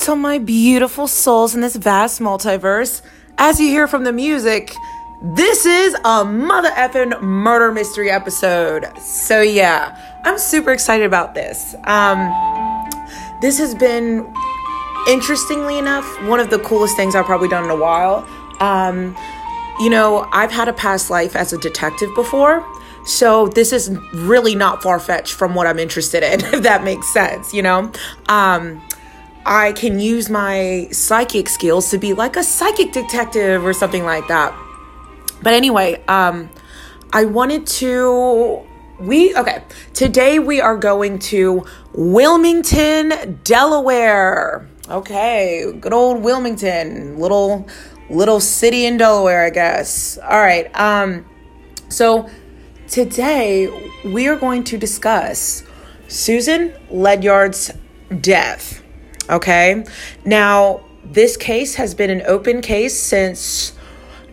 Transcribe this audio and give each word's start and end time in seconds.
to 0.00 0.14
my 0.14 0.38
beautiful 0.38 1.06
souls 1.06 1.54
in 1.54 1.60
this 1.60 1.76
vast 1.76 2.20
multiverse. 2.20 3.02
As 3.38 3.58
you 3.58 3.68
hear 3.68 3.86
from 3.86 4.04
the 4.04 4.12
music, 4.12 4.74
this 5.22 5.64
is 5.64 5.96
a 6.04 6.24
mother 6.24 6.68
effing 6.70 7.20
murder 7.22 7.72
mystery 7.72 8.10
episode. 8.10 8.86
So 8.98 9.40
yeah, 9.40 10.20
I'm 10.24 10.38
super 10.38 10.72
excited 10.72 11.06
about 11.06 11.34
this. 11.34 11.74
Um, 11.84 12.18
this 13.40 13.58
has 13.58 13.74
been, 13.74 14.32
interestingly 15.08 15.78
enough, 15.78 16.06
one 16.24 16.40
of 16.40 16.50
the 16.50 16.58
coolest 16.58 16.96
things 16.96 17.14
I've 17.14 17.26
probably 17.26 17.48
done 17.48 17.64
in 17.64 17.70
a 17.70 17.76
while. 17.76 18.26
Um, 18.60 19.16
you 19.80 19.90
know, 19.90 20.28
I've 20.32 20.50
had 20.50 20.68
a 20.68 20.72
past 20.72 21.10
life 21.10 21.34
as 21.34 21.52
a 21.52 21.58
detective 21.58 22.14
before. 22.14 22.66
So 23.06 23.46
this 23.48 23.72
is 23.72 23.90
really 24.12 24.54
not 24.54 24.82
far 24.82 24.98
fetched 24.98 25.34
from 25.34 25.54
what 25.54 25.66
I'm 25.66 25.78
interested 25.78 26.22
in, 26.22 26.40
if 26.54 26.62
that 26.64 26.84
makes 26.84 27.12
sense, 27.12 27.54
you 27.54 27.62
know? 27.62 27.92
Um, 28.28 28.82
I 29.48 29.72
can 29.72 30.00
use 30.00 30.28
my 30.28 30.88
psychic 30.90 31.48
skills 31.48 31.88
to 31.90 31.98
be 31.98 32.14
like 32.14 32.36
a 32.36 32.42
psychic 32.42 32.90
detective 32.90 33.64
or 33.64 33.72
something 33.72 34.04
like 34.04 34.26
that. 34.26 34.52
But 35.40 35.52
anyway, 35.52 36.02
um, 36.08 36.50
I 37.12 37.26
wanted 37.26 37.66
to. 37.78 38.62
We 38.98 39.36
okay. 39.36 39.62
Today 39.94 40.40
we 40.40 40.60
are 40.60 40.76
going 40.76 41.20
to 41.30 41.64
Wilmington, 41.92 43.38
Delaware. 43.44 44.68
Okay, 44.88 45.72
good 45.80 45.92
old 45.92 46.24
Wilmington, 46.24 47.20
little 47.20 47.68
little 48.10 48.40
city 48.40 48.84
in 48.84 48.96
Delaware, 48.96 49.44
I 49.44 49.50
guess. 49.50 50.18
All 50.18 50.40
right. 50.40 50.74
Um, 50.76 51.24
so 51.88 52.28
today 52.88 53.92
we 54.04 54.26
are 54.26 54.36
going 54.36 54.64
to 54.64 54.76
discuss 54.76 55.62
Susan 56.08 56.72
Ledyard's 56.90 57.72
death. 58.20 58.82
Okay. 59.28 59.84
Now, 60.24 60.82
this 61.04 61.36
case 61.36 61.76
has 61.76 61.94
been 61.94 62.10
an 62.10 62.22
open 62.26 62.62
case 62.62 62.98
since 62.98 63.72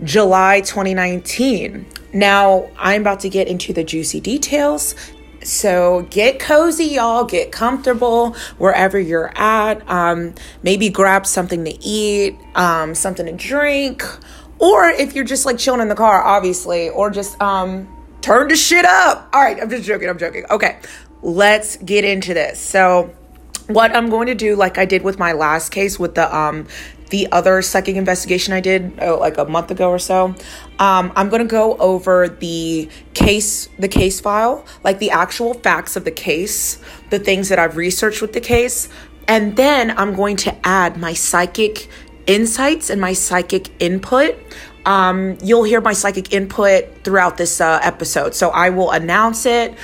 July 0.03 0.61
2019. 0.61 1.85
Now, 2.13 2.69
I'm 2.77 3.01
about 3.01 3.21
to 3.21 3.29
get 3.29 3.47
into 3.47 3.73
the 3.73 3.83
juicy 3.83 4.19
details. 4.19 4.95
So 5.43 6.07
get 6.09 6.39
cozy, 6.39 6.85
y'all. 6.85 7.25
Get 7.25 7.51
comfortable 7.51 8.33
wherever 8.57 8.99
you're 8.99 9.31
at. 9.35 9.87
Um, 9.89 10.35
maybe 10.61 10.89
grab 10.89 11.25
something 11.25 11.65
to 11.65 11.83
eat, 11.83 12.37
um, 12.55 12.95
something 12.95 13.25
to 13.25 13.33
drink, 13.33 14.03
or 14.59 14.87
if 14.87 15.15
you're 15.15 15.25
just 15.25 15.45
like 15.45 15.57
chilling 15.57 15.81
in 15.81 15.89
the 15.89 15.95
car, 15.95 16.23
obviously, 16.23 16.89
or 16.89 17.09
just 17.09 17.41
um, 17.41 17.87
turn 18.21 18.47
the 18.47 18.55
shit 18.55 18.85
up. 18.85 19.29
All 19.33 19.41
right, 19.41 19.61
I'm 19.61 19.69
just 19.69 19.83
joking. 19.83 20.09
I'm 20.09 20.17
joking. 20.17 20.45
Okay, 20.49 20.79
let's 21.21 21.77
get 21.77 22.05
into 22.05 22.33
this. 22.33 22.59
So 22.59 23.13
what 23.67 23.95
I'm 23.95 24.09
going 24.09 24.27
to 24.27 24.35
do, 24.35 24.55
like 24.55 24.77
I 24.77 24.85
did 24.85 25.03
with 25.03 25.19
my 25.19 25.33
last 25.33 25.69
case 25.69 25.99
with 25.99 26.15
the 26.15 26.35
um 26.35 26.67
the 27.09 27.31
other 27.31 27.61
psychic 27.61 27.95
investigation 27.95 28.53
I 28.53 28.59
did 28.59 28.97
oh, 28.99 29.19
like 29.19 29.37
a 29.37 29.45
month 29.45 29.69
ago 29.69 29.91
or 29.91 29.99
so, 29.99 30.33
um, 30.79 31.13
I'm 31.15 31.29
gonna 31.29 31.45
go 31.45 31.77
over 31.77 32.27
the 32.27 32.89
case, 33.13 33.69
the 33.77 33.87
case 33.87 34.19
file, 34.19 34.65
like 34.83 34.97
the 34.97 35.11
actual 35.11 35.53
facts 35.53 35.95
of 35.95 36.05
the 36.05 36.11
case, 36.11 36.79
the 37.11 37.19
things 37.19 37.49
that 37.49 37.59
I've 37.59 37.77
researched 37.77 38.19
with 38.19 38.33
the 38.33 38.41
case, 38.41 38.89
and 39.27 39.55
then 39.55 39.95
I'm 39.95 40.15
going 40.15 40.37
to 40.37 40.55
add 40.65 40.97
my 40.97 41.13
psychic 41.13 41.87
insights 42.25 42.89
and 42.89 42.99
my 42.99 43.13
psychic 43.13 43.69
input. 43.79 44.35
Um, 44.85 45.37
you'll 45.43 45.63
hear 45.65 45.81
my 45.81 45.93
psychic 45.93 46.33
input 46.33 47.03
throughout 47.03 47.37
this 47.37 47.61
uh, 47.61 47.79
episode, 47.83 48.33
so 48.33 48.49
I 48.49 48.71
will 48.71 48.89
announce 48.89 49.45
it 49.45 49.75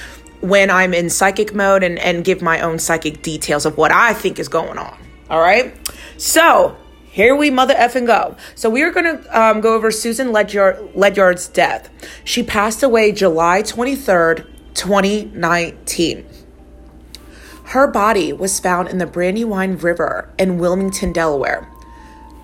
when 0.41 0.69
I'm 0.69 0.93
in 0.93 1.09
psychic 1.09 1.53
mode 1.53 1.83
and, 1.83 1.99
and 1.99 2.23
give 2.23 2.41
my 2.41 2.61
own 2.61 2.79
psychic 2.79 3.21
details 3.21 3.65
of 3.65 3.77
what 3.77 3.91
I 3.91 4.13
think 4.13 4.39
is 4.39 4.47
going 4.47 4.77
on. 4.77 4.97
All 5.29 5.41
right. 5.41 5.75
So 6.17 6.77
here 7.11 7.35
we 7.35 7.49
mother 7.49 7.73
effing 7.73 8.07
go. 8.07 8.36
So 8.55 8.69
we 8.69 8.81
are 8.83 8.91
going 8.91 9.17
to 9.17 9.39
um, 9.39 9.61
go 9.61 9.75
over 9.75 9.91
Susan 9.91 10.31
Ledyard, 10.31 10.95
Ledyard's 10.95 11.47
death. 11.47 11.89
She 12.23 12.43
passed 12.43 12.83
away 12.83 13.11
July 13.11 13.61
23rd, 13.61 14.47
2019. 14.73 16.25
Her 17.65 17.87
body 17.87 18.33
was 18.33 18.59
found 18.59 18.87
in 18.87 18.97
the 18.97 19.05
Brandywine 19.05 19.77
River 19.77 20.33
in 20.39 20.58
Wilmington, 20.58 21.14
Delaware. 21.14 21.69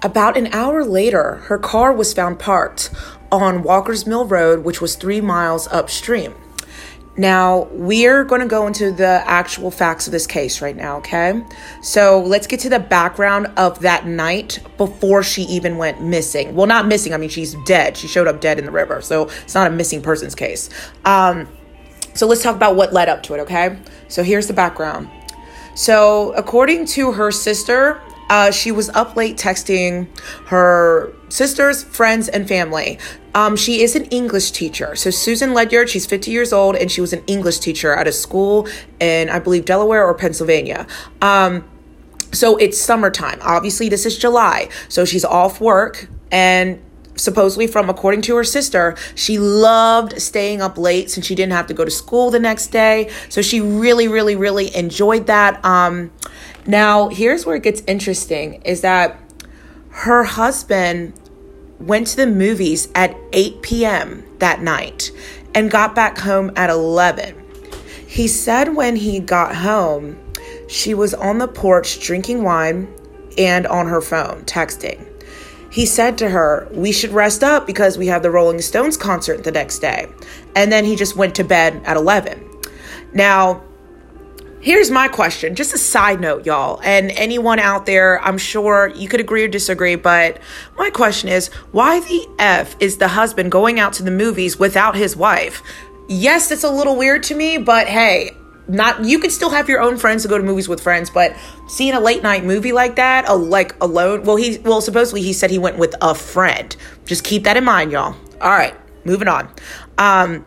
About 0.04 0.38
an 0.38 0.48
hour 0.48 0.84
later, 0.84 1.36
her 1.46 1.58
car 1.58 1.92
was 1.92 2.14
found 2.14 2.38
parked 2.38 2.92
on 3.32 3.64
Walker's 3.64 4.06
Mill 4.06 4.26
Road, 4.26 4.64
which 4.64 4.82
was 4.82 4.96
three 4.96 5.22
miles 5.22 5.68
upstream. 5.70 6.36
Now, 7.18 7.70
we're 7.72 8.26
going 8.26 8.42
to 8.42 8.48
go 8.48 8.68
into 8.68 8.92
the 8.92 9.24
actual 9.26 9.72
facts 9.72 10.06
of 10.06 10.12
this 10.12 10.28
case 10.28 10.62
right 10.62 10.76
now, 10.76 10.98
okay? 10.98 11.42
So, 11.82 12.22
let's 12.22 12.46
get 12.46 12.60
to 12.62 12.70
the 12.70 12.80
background 12.80 13.48
of 13.56 13.80
that 13.80 14.06
night 14.06 14.60
before 14.78 15.24
she 15.24 15.44
even 15.44 15.78
went 15.78 16.02
missing. 16.02 16.56
Well, 16.56 16.68
not 16.68 16.88
missing, 16.88 17.14
I 17.14 17.18
mean, 17.18 17.30
she's 17.30 17.56
dead. 17.66 17.96
She 17.96 18.10
showed 18.10 18.28
up 18.28 18.42
dead 18.42 18.60
in 18.60 18.66
the 18.66 18.72
river, 18.72 19.02
so 19.02 19.30
it's 19.44 19.56
not 19.56 19.68
a 19.68 19.70
missing 19.70 20.02
persons 20.02 20.36
case. 20.36 20.70
Um, 21.06 21.48
so, 22.14 22.28
let's 22.28 22.44
talk 22.44 22.56
about 22.56 22.76
what 22.76 22.92
led 22.92 23.08
up 23.08 23.24
to 23.24 23.36
it, 23.36 23.40
okay? 23.42 23.80
So, 24.10 24.22
here's 24.22 24.48
the 24.48 24.54
background. 24.54 25.10
So, 25.74 26.34
according 26.34 26.86
to 26.88 27.14
her 27.14 27.32
sister, 27.32 28.02
uh, 28.30 28.52
she 28.52 28.72
was 28.72 28.90
up 28.90 29.16
late 29.16 29.38
texting 29.38 30.08
her 30.48 31.14
sisters, 31.30 31.84
friends, 31.84 32.28
and 32.28 32.48
family. 32.48 32.98
Um, 33.34 33.56
she 33.56 33.82
is 33.82 33.96
an 33.96 34.06
English 34.06 34.52
teacher. 34.52 34.96
So 34.96 35.10
Susan 35.10 35.54
Ledyard, 35.54 35.90
she's 35.90 36.06
50 36.06 36.32
years 36.32 36.54
old, 36.54 36.76
and 36.76 36.92
she 36.92 37.02
was 37.02 37.14
an 37.14 37.24
English 37.28 37.60
teacher 37.60 37.94
at 37.94 38.08
a 38.08 38.12
school 38.12 38.68
in, 39.00 39.30
I 39.30 39.40
believe, 39.40 39.66
Delaware 39.66 40.06
or 40.06 40.14
Pennsylvania. 40.14 40.88
Um, 41.22 41.68
so 42.32 42.58
it's 42.58 42.80
summertime. 42.80 43.40
Obviously, 43.42 43.90
this 43.90 44.06
is 44.06 44.18
July. 44.18 44.70
So 44.90 45.06
she's 45.06 45.26
off 45.26 45.62
work 45.62 46.08
and 46.32 46.82
supposedly 47.16 47.66
from 47.66 47.90
according 47.90 48.22
to 48.22 48.36
her 48.36 48.44
sister 48.44 48.94
she 49.16 49.40
loved 49.40 50.22
staying 50.22 50.62
up 50.62 50.78
late 50.78 51.10
since 51.10 51.26
she 51.26 51.34
didn't 51.34 51.54
have 51.54 51.66
to 51.66 51.74
go 51.74 51.86
to 51.86 51.92
school 51.92 52.30
the 52.30 52.40
next 52.40 52.68
day 52.68 53.10
so 53.30 53.42
she 53.42 53.62
really 53.62 54.10
really 54.10 54.36
really 54.36 54.76
enjoyed 54.76 55.26
that 55.28 55.64
um 55.64 56.12
now 56.66 57.10
here's 57.10 57.46
where 57.46 57.56
it 57.56 57.64
gets 57.64 57.82
interesting 57.88 58.62
is 58.64 58.82
that 58.82 59.20
her 59.90 60.24
husband 60.24 61.14
went 61.80 62.08
to 62.08 62.18
the 62.18 62.28
movies 62.28 62.90
at 62.96 63.16
8 63.34 63.62
p.m. 63.62 64.24
that 64.40 64.62
night 64.62 65.12
and 65.54 65.72
got 65.72 65.96
back 65.96 66.18
home 66.18 66.52
at 66.56 66.70
11. 66.70 67.42
He 68.08 68.28
said 68.28 68.76
when 68.76 68.96
he 68.96 69.20
got 69.20 69.56
home, 69.56 70.18
she 70.68 70.94
was 70.94 71.14
on 71.14 71.38
the 71.38 71.48
porch 71.48 72.00
drinking 72.00 72.44
wine 72.44 72.94
and 73.38 73.68
on 73.68 73.88
her 73.88 74.02
phone 74.02 74.44
texting. 74.44 75.06
He 75.70 75.86
said 75.86 76.18
to 76.20 76.30
her, 76.30 76.70
We 76.72 76.92
should 76.92 77.12
rest 77.12 77.44
up 77.44 77.68
because 77.68 77.98
we 77.98 78.08
have 78.08 78.24
the 78.24 78.32
Rolling 78.32 78.62
Stones 78.62 78.96
concert 78.96 79.44
the 79.44 79.52
next 79.52 79.80
day. 79.80 80.08
And 80.56 80.72
then 80.72 80.86
he 80.86 80.96
just 80.96 81.18
went 81.18 81.36
to 81.36 81.44
bed 81.44 81.82
at 81.86 81.98
11. 81.98 82.50
Now, 83.14 83.62
Here's 84.66 84.90
my 84.90 85.08
question, 85.08 85.54
just 85.54 85.76
a 85.76 85.78
side 85.78 86.20
note, 86.20 86.48
y'all, 86.48 86.82
and 86.84 87.12
anyone 87.12 87.60
out 87.60 87.86
there, 87.86 88.20
I'm 88.24 88.40
sure 88.40 88.88
you 88.96 89.08
could 89.08 89.20
agree 89.20 89.44
or 89.44 89.48
disagree, 89.48 89.94
but 89.94 90.40
my 90.76 90.90
question 90.90 91.30
is 91.30 91.50
why 91.72 92.00
the 92.00 92.28
F 92.40 92.76
is 92.80 92.98
the 92.98 93.10
husband 93.10 93.52
going 93.52 93.80
out 93.80 93.94
to 93.94 94.04
the 94.04 94.10
movies 94.10 94.58
without 94.58 94.96
his 94.96 95.16
wife? 95.16 95.62
Yes, 96.10 96.50
it's 96.50 96.64
a 96.64 96.72
little 96.72 96.96
weird 96.96 97.22
to 97.26 97.36
me, 97.36 97.60
but 97.60 97.86
hey, 97.86 98.32
not 98.68 99.06
you 99.06 99.20
could 99.20 99.32
still 99.32 99.52
have 99.52 99.70
your 99.70 99.82
own 99.82 99.98
friends 99.98 100.24
to 100.24 100.30
go 100.30 100.36
to 100.36 100.44
movies 100.44 100.68
with 100.68 100.82
friends, 100.82 101.12
but 101.12 101.36
seeing 101.68 101.94
a 101.94 102.00
late 102.00 102.24
night 102.24 102.44
movie 102.44 102.72
like 102.72 102.96
that, 102.96 103.30
a, 103.30 103.36
like 103.36 103.76
alone, 103.84 104.24
well, 104.24 104.36
he 104.36 104.58
well 104.58 104.82
supposedly 104.82 105.22
he 105.22 105.32
said 105.32 105.52
he 105.52 105.60
went 105.60 105.78
with 105.78 105.94
a 106.02 106.16
friend. 106.16 106.76
Just 107.06 107.24
keep 107.24 107.44
that 107.44 107.56
in 107.56 107.66
mind, 107.66 107.92
y'all. 107.92 108.16
All 108.42 108.50
right, 108.50 108.76
moving 109.06 109.28
on. 109.28 109.48
Um, 110.00 110.44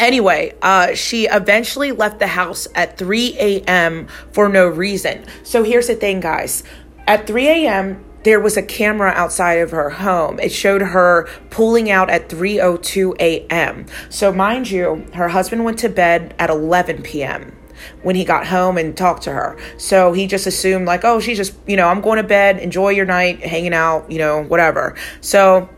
Anyway, 0.00 0.54
uh, 0.62 0.94
she 0.94 1.26
eventually 1.26 1.92
left 1.92 2.18
the 2.20 2.26
house 2.26 2.66
at 2.74 2.96
3 2.96 3.36
a.m. 3.38 4.08
for 4.32 4.48
no 4.48 4.66
reason. 4.66 5.26
So 5.42 5.62
here's 5.62 5.88
the 5.88 5.94
thing, 5.94 6.20
guys. 6.20 6.64
At 7.06 7.26
3 7.26 7.46
a.m., 7.48 8.02
there 8.24 8.40
was 8.40 8.56
a 8.56 8.62
camera 8.62 9.10
outside 9.10 9.58
of 9.58 9.72
her 9.72 9.90
home. 9.90 10.40
It 10.40 10.52
showed 10.52 10.80
her 10.80 11.28
pulling 11.50 11.90
out 11.90 12.08
at 12.08 12.30
3:02 12.30 13.14
a.m. 13.20 13.86
So 14.08 14.32
mind 14.32 14.70
you, 14.70 15.06
her 15.14 15.28
husband 15.28 15.64
went 15.64 15.78
to 15.80 15.90
bed 15.90 16.34
at 16.38 16.48
11 16.48 17.02
p.m. 17.02 17.56
when 18.02 18.16
he 18.16 18.24
got 18.24 18.46
home 18.46 18.78
and 18.78 18.96
talked 18.96 19.22
to 19.24 19.32
her. 19.32 19.58
So 19.76 20.12
he 20.14 20.26
just 20.26 20.46
assumed 20.46 20.86
like, 20.86 21.04
"Oh, 21.04 21.20
she's 21.20 21.36
just, 21.36 21.54
you 21.66 21.76
know, 21.76 21.88
I'm 21.88 22.00
going 22.00 22.18
to 22.18 22.26
bed, 22.26 22.58
enjoy 22.58 22.90
your 22.90 23.06
night, 23.06 23.40
hanging 23.40 23.74
out, 23.74 24.10
you 24.10 24.18
know, 24.18 24.42
whatever." 24.44 24.96
So 25.20 25.68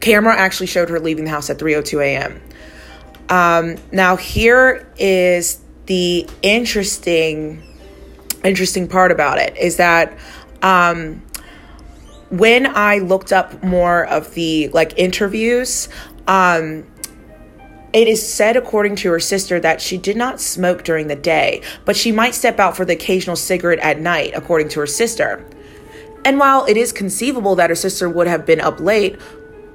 camera 0.00 0.36
actually 0.36 0.66
showed 0.66 0.90
her 0.90 1.00
leaving 1.00 1.24
the 1.24 1.30
house 1.30 1.50
at 1.50 1.58
3:02 1.58 2.04
a.m. 2.04 2.40
Um, 3.28 3.76
now 3.92 4.16
here 4.16 4.86
is 4.96 5.60
the 5.86 6.28
interesting 6.42 7.62
interesting 8.44 8.86
part 8.88 9.10
about 9.10 9.38
it 9.38 9.56
is 9.56 9.76
that 9.76 10.16
um, 10.62 11.22
when 12.30 12.66
I 12.66 12.98
looked 12.98 13.32
up 13.32 13.62
more 13.62 14.06
of 14.06 14.34
the 14.34 14.68
like 14.68 14.96
interviews, 14.96 15.88
um, 16.28 16.84
It 17.92 18.08
is 18.08 18.20
said, 18.20 18.56
according 18.56 18.96
to 18.96 19.10
her 19.10 19.20
sister, 19.20 19.58
that 19.60 19.80
she 19.80 19.96
did 19.96 20.16
not 20.16 20.38
smoke 20.38 20.84
during 20.84 21.08
the 21.08 21.16
day, 21.16 21.62
but 21.86 21.96
she 21.96 22.12
might 22.12 22.34
step 22.34 22.60
out 22.60 22.76
for 22.76 22.84
the 22.84 22.92
occasional 22.92 23.36
cigarette 23.36 23.78
at 23.78 23.98
night, 24.00 24.32
according 24.34 24.68
to 24.70 24.80
her 24.80 24.86
sister. 24.86 25.42
And 26.22 26.38
while 26.38 26.66
it 26.66 26.76
is 26.76 26.92
conceivable 26.92 27.54
that 27.56 27.70
her 27.70 27.76
sister 27.76 28.06
would 28.10 28.26
have 28.26 28.44
been 28.44 28.60
up 28.60 28.80
late, 28.80 29.16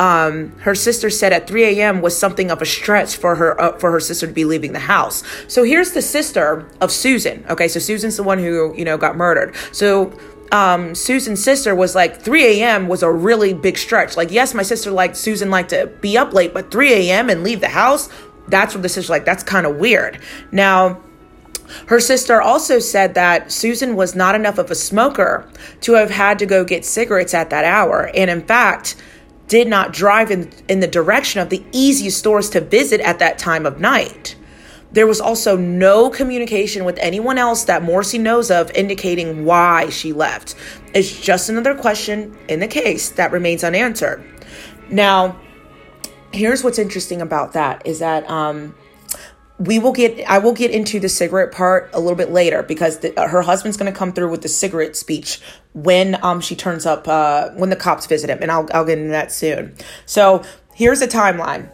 um, 0.02 0.58
her 0.62 0.74
sister 0.74 1.12
said 1.12 1.32
at 1.32 1.46
3 1.48 1.80
a.m. 1.80 2.02
was 2.02 2.18
something 2.18 2.50
of 2.50 2.60
a 2.60 2.66
stretch 2.66 3.16
for 3.16 3.36
her 3.36 3.62
uh, 3.62 3.78
for 3.78 3.92
her 3.92 4.00
sister 4.00 4.26
to 4.26 4.34
be 4.34 4.46
leaving 4.46 4.74
the 4.74 4.80
house. 4.80 5.24
So 5.48 5.64
here's 5.64 5.92
the 5.92 6.02
sister 6.02 6.68
of 6.82 6.92
Susan. 6.92 7.46
Okay, 7.48 7.68
so 7.68 7.80
Susan's 7.80 8.18
the 8.18 8.24
one 8.24 8.40
who 8.40 8.74
you 8.76 8.84
know 8.84 8.98
got 8.98 9.16
murdered. 9.16 9.56
So 9.72 10.18
um, 10.52 10.96
Susan's 10.96 11.44
sister 11.44 11.76
was 11.76 11.94
like 11.94 12.20
3 12.20 12.62
a.m. 12.62 12.88
was 12.88 13.04
a 13.04 13.12
really 13.12 13.54
big 13.54 13.78
stretch. 13.78 14.18
Like, 14.18 14.32
yes, 14.32 14.56
my 14.56 14.64
sister 14.64 14.90
liked 14.90 15.18
Susan 15.18 15.52
liked 15.52 15.70
to 15.70 15.86
be 16.02 16.18
up 16.18 16.34
late, 16.34 16.52
but 16.52 16.72
3 16.72 16.94
a.m. 16.94 17.30
and 17.30 17.44
leave 17.44 17.62
the 17.62 17.70
house, 17.70 18.10
that's 18.48 18.74
what 18.74 18.82
the 18.82 18.90
sister 18.90 19.14
like. 19.14 19.24
That's 19.24 19.44
kind 19.44 19.68
of 19.68 19.76
weird. 19.76 20.20
Now, 20.52 21.00
her 21.86 22.00
sister 22.00 22.42
also 22.42 22.80
said 22.80 23.14
that 23.14 23.52
Susan 23.52 23.96
was 23.96 24.16
not 24.16 24.34
enough 24.34 24.58
of 24.58 24.72
a 24.72 24.76
smoker 24.76 25.48
to 25.82 25.94
have 25.94 26.10
had 26.10 26.40
to 26.40 26.48
go 26.48 26.66
get 26.66 26.86
cigarettes 26.86 27.36
at 27.36 27.52
that 27.52 27.66
hour, 27.66 28.10
and 28.16 28.32
in 28.32 28.42
fact, 28.42 28.96
did 29.52 29.68
not 29.68 29.92
drive 29.92 30.32
in, 30.32 30.50
in 30.70 30.80
the 30.80 30.88
direction 30.88 31.42
of 31.42 31.50
the 31.50 31.62
easiest 31.74 32.18
stores 32.18 32.50
to 32.50 32.62
visit 32.62 33.02
at 33.02 33.20
that 33.20 33.38
time 33.38 33.66
of 33.66 33.82
night. 33.82 34.34
There 34.94 35.06
was 35.06 35.20
also 35.20 35.58
no 35.58 36.10
communication 36.10 36.86
with 36.86 36.98
anyone 37.00 37.38
else 37.38 37.66
that 37.66 37.84
Morrissey 37.84 38.18
knows 38.18 38.50
of 38.50 38.72
indicating 38.72 39.44
why 39.44 39.90
she 39.90 40.14
left. 40.14 40.56
It's 40.94 41.20
just 41.20 41.50
another 41.50 41.76
question 41.76 42.38
in 42.48 42.62
the 42.62 42.68
case 42.68 43.10
that 43.10 43.34
remains 43.34 43.62
unanswered. 43.62 44.24
Now, 44.90 45.38
here's 46.32 46.64
what's 46.64 46.80
interesting 46.80 47.22
about 47.22 47.52
that 47.52 47.86
is 47.86 48.00
that 48.00 48.30
um, 48.30 48.74
we 49.60 49.78
will 49.78 49.92
get 49.92 50.28
i 50.28 50.40
will 50.40 50.54
get 50.54 50.72
into 50.72 51.00
the 51.00 51.10
cigarette 51.10 51.52
part 51.52 51.90
a 51.94 52.00
little 52.00 52.16
bit 52.16 52.32
later 52.32 52.64
because 52.64 53.00
the, 53.00 53.14
her 53.18 53.44
husband's 53.44 53.78
going 53.78 53.92
to 53.92 53.98
come 53.98 54.12
through 54.12 54.30
with 54.32 54.42
the 54.42 54.48
cigarette 54.48 54.96
speech 54.96 55.40
when 55.74 56.24
um 56.24 56.42
she 56.42 56.56
turns 56.56 56.86
up 56.86 57.08
uh 57.08 57.50
when 57.52 57.70
the 57.70 57.76
cops 57.76 58.06
visit 58.06 58.30
him 58.30 58.40
and 58.42 58.52
i'll, 58.52 58.68
I'll 58.74 58.86
get 58.86 58.98
into 58.98 59.12
that 59.12 59.32
soon. 59.32 59.76
So 60.06 60.44
here's 60.74 61.02
a 61.02 61.08
timeline. 61.08 61.70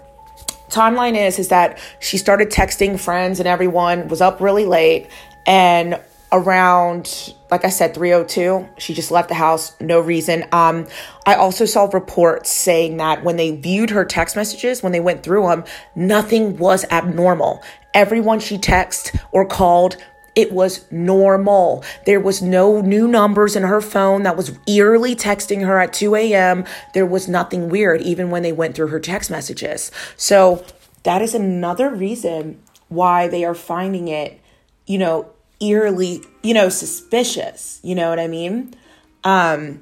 Timeline 0.69 1.15
is 1.15 1.39
is 1.39 1.47
that 1.47 1.79
she 1.99 2.17
started 2.17 2.49
texting 2.49 2.99
friends 2.99 3.39
and 3.39 3.47
everyone 3.47 4.07
was 4.07 4.21
up 4.21 4.39
really 4.41 4.65
late 4.65 5.07
and 5.45 5.99
around 6.33 7.33
like 7.49 7.63
i 7.63 7.69
said 7.69 7.93
302 7.93 8.67
she 8.77 8.93
just 8.93 9.11
left 9.11 9.29
the 9.29 9.35
house 9.35 9.79
no 9.79 9.99
reason. 9.99 10.45
Um 10.51 10.85
i 11.25 11.35
also 11.35 11.65
saw 11.65 11.85
reports 11.85 12.49
saying 12.51 12.97
that 12.97 13.23
when 13.23 13.37
they 13.37 13.55
viewed 13.55 13.89
her 13.89 14.05
text 14.05 14.35
messages 14.35 14.83
when 14.83 14.91
they 14.91 14.99
went 14.99 15.23
through 15.23 15.47
them 15.47 15.63
nothing 15.95 16.57
was 16.57 16.85
abnormal. 16.91 17.63
Everyone 17.93 18.39
she 18.39 18.57
texted 18.59 19.19
or 19.31 19.45
called 19.45 19.97
it 20.37 20.51
was 20.51 20.85
normal. 20.91 21.83
There 22.05 22.19
was 22.19 22.43
no 22.43 22.79
new 22.79 23.07
numbers 23.07 23.55
in 23.55 23.63
her 23.63 23.81
phone 23.81 24.21
that 24.21 24.37
was 24.37 24.55
eerily 24.67 25.15
texting 25.15 25.65
her 25.65 25.79
at 25.79 25.93
2 25.93 26.13
a.m. 26.13 26.63
There 26.93 27.07
was 27.07 27.27
nothing 27.27 27.69
weird, 27.69 28.01
even 28.03 28.29
when 28.29 28.43
they 28.43 28.51
went 28.51 28.75
through 28.75 28.89
her 28.89 28.99
text 28.99 29.31
messages. 29.31 29.91
So 30.15 30.63
that 31.01 31.23
is 31.23 31.33
another 31.33 31.89
reason 31.89 32.61
why 32.87 33.27
they 33.27 33.45
are 33.45 33.55
finding 33.55 34.09
it, 34.09 34.39
you 34.85 34.99
know, 34.99 35.27
eerily, 35.59 36.21
you 36.43 36.53
know, 36.53 36.69
suspicious. 36.69 37.79
You 37.81 37.95
know 37.95 38.11
what 38.11 38.19
I 38.19 38.27
mean? 38.27 38.75
Um, 39.23 39.81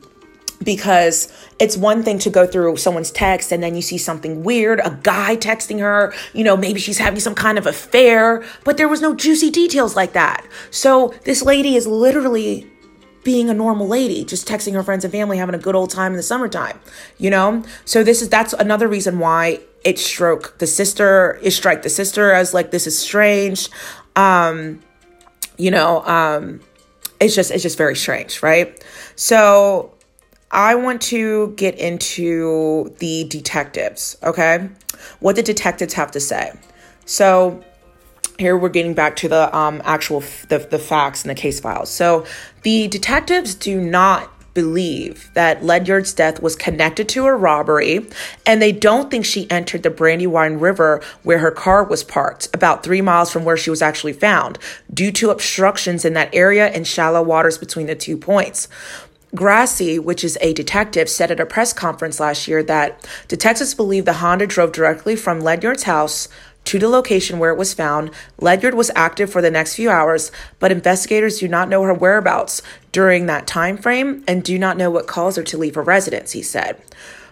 because 0.64 1.32
it's 1.60 1.78
one 1.78 2.04
thing 2.04 2.20
to 2.20 2.30
go 2.30 2.48
through 2.48 2.78
someone's 2.78 3.12
text 3.12 3.52
and 3.52 3.62
then 3.62 3.76
you 3.76 3.82
see 3.82 3.98
something 3.98 4.44
weird, 4.44 4.80
a 4.84 4.98
guy 5.04 5.36
texting 5.36 5.80
her, 5.80 6.14
you 6.34 6.44
know, 6.44 6.56
maybe 6.58 6.80
she's 6.80 6.98
having 6.98 7.20
some 7.20 7.36
kind 7.36 7.58
of 7.58 7.66
affair, 7.68 8.44
but 8.64 8.78
there 8.78 8.88
was 8.88 9.02
no 9.02 9.16
juicy 9.16 9.50
details 9.50 9.96
like 9.96 10.14
that. 10.14 10.46
So 10.72 11.14
this 11.24 11.44
lady 11.44 11.76
is 11.76 11.88
literally 11.88 12.70
being 13.24 13.50
a 13.50 13.54
normal 13.54 13.88
lady, 13.88 14.24
just 14.24 14.48
texting 14.48 14.74
her 14.74 14.84
friends 14.84 15.04
and 15.04 15.12
family, 15.12 15.38
having 15.38 15.56
a 15.56 15.60
good 15.60 15.76
old 15.76 15.90
time 15.90 16.12
in 16.12 16.18
the 16.18 16.24
summertime, 16.24 16.80
you 17.18 17.30
know? 17.30 17.64
So 17.84 18.04
this 18.04 18.22
is 18.22 18.30
that's 18.30 18.54
another 18.54 18.88
reason 18.88 19.20
why 19.20 19.62
it 19.84 20.00
stroke 20.00 20.58
the 20.60 20.68
sister, 20.68 21.40
it 21.42 21.52
strike 21.52 21.82
the 21.82 21.90
sister 21.90 22.32
as 22.32 22.54
like 22.54 22.72
this 22.72 22.88
is 22.88 22.98
strange. 22.98 23.70
Um, 24.16 24.82
you 25.58 25.72
know, 25.72 26.06
um, 26.06 26.62
it's 27.20 27.36
just 27.36 27.52
it's 27.52 27.64
just 27.64 27.78
very 27.78 27.96
strange, 27.96 28.44
right? 28.44 28.84
So 29.16 29.95
I 30.56 30.76
want 30.76 31.02
to 31.04 31.50
get 31.58 31.78
into 31.78 32.96
the 33.00 33.26
detectives, 33.26 34.18
okay? 34.24 34.70
What 35.20 35.36
the 35.36 35.44
detectives 35.44 35.94
have 35.96 36.12
to 36.12 36.22
say. 36.22 36.58
So 37.06 37.62
here 38.40 38.58
we're 38.58 38.70
getting 38.70 38.94
back 38.94 39.18
to 39.18 39.28
the 39.28 39.56
um, 39.56 39.82
actual 39.84 40.24
f- 40.24 40.48
the, 40.48 40.60
the 40.60 40.80
facts 40.80 41.24
and 41.24 41.30
the 41.30 41.36
case 41.36 41.60
files. 41.60 41.90
So 41.90 42.26
the 42.64 42.88
detectives 42.88 43.54
do 43.54 43.82
not 43.82 44.32
believe 44.54 45.30
that 45.34 45.62
Ledyard's 45.62 46.14
death 46.14 46.42
was 46.42 46.56
connected 46.56 47.10
to 47.10 47.26
a 47.26 47.36
robbery, 47.36 48.08
and 48.46 48.62
they 48.62 48.72
don't 48.72 49.12
think 49.12 49.26
she 49.26 49.52
entered 49.52 49.84
the 49.84 49.90
Brandywine 49.90 50.60
River 50.60 51.02
where 51.24 51.40
her 51.40 51.52
car 51.52 51.84
was 51.84 52.06
parked, 52.06 52.48
about 52.54 52.82
three 52.82 53.02
miles 53.02 53.30
from 53.30 53.44
where 53.44 53.58
she 53.58 53.70
was 53.70 53.82
actually 53.82 54.14
found, 54.14 54.58
due 54.94 55.12
to 55.12 55.32
obstructions 55.32 56.06
in 56.06 56.14
that 56.14 56.34
area 56.34 56.68
and 56.68 56.88
shallow 56.88 57.22
waters 57.22 57.58
between 57.58 57.88
the 57.88 57.96
two 57.96 58.16
points. 58.16 58.70
Grassi, 59.36 60.00
which 60.00 60.24
is 60.24 60.38
a 60.42 60.54
detective, 60.54 61.10
said 61.10 61.32
at 61.32 61.40
a 61.40 61.46
press 61.46 61.74
conference 61.74 62.20
last 62.20 62.48
year 62.48 62.64
that 62.64 63.08
detectives 63.28 63.74
believe 63.74 64.06
the 64.06 64.14
Honda 64.14 64.48
drove 64.48 64.72
directly 64.72 65.16
from 65.16 65.42
Ledyard's 65.42 65.84
house 65.84 66.28
to 66.66 66.80
the 66.80 66.90
location 66.90 67.38
where 67.38 67.52
it 67.52 67.58
was 67.58 67.74
found. 67.74 68.12
Ledyard 68.40 68.74
was 68.74 68.92
active 68.96 69.32
for 69.32 69.42
the 69.42 69.52
next 69.52 69.76
few 69.76 69.90
hours, 69.90 70.32
but 70.60 70.72
investigators 70.72 71.40
do 71.40 71.48
not 71.48 71.70
know 71.70 71.84
her 71.84 71.94
whereabouts 71.94 72.62
during 72.92 73.28
that 73.28 73.48
time 73.48 73.78
frame 73.78 74.24
and 74.28 74.44
do 74.44 74.58
not 74.58 74.78
know 74.78 74.90
what 74.90 75.08
caused 75.08 75.38
her 75.38 75.44
to 75.44 75.58
leave 75.58 75.76
her 75.76 75.84
residence, 75.84 76.32
he 76.32 76.42
said. 76.42 76.82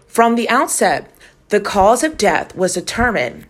From 0.07 0.35
the 0.35 0.49
outset, 0.49 1.11
the 1.49 1.59
cause 1.59 2.03
of 2.03 2.17
death 2.17 2.55
was 2.55 2.75
determined 2.75 3.45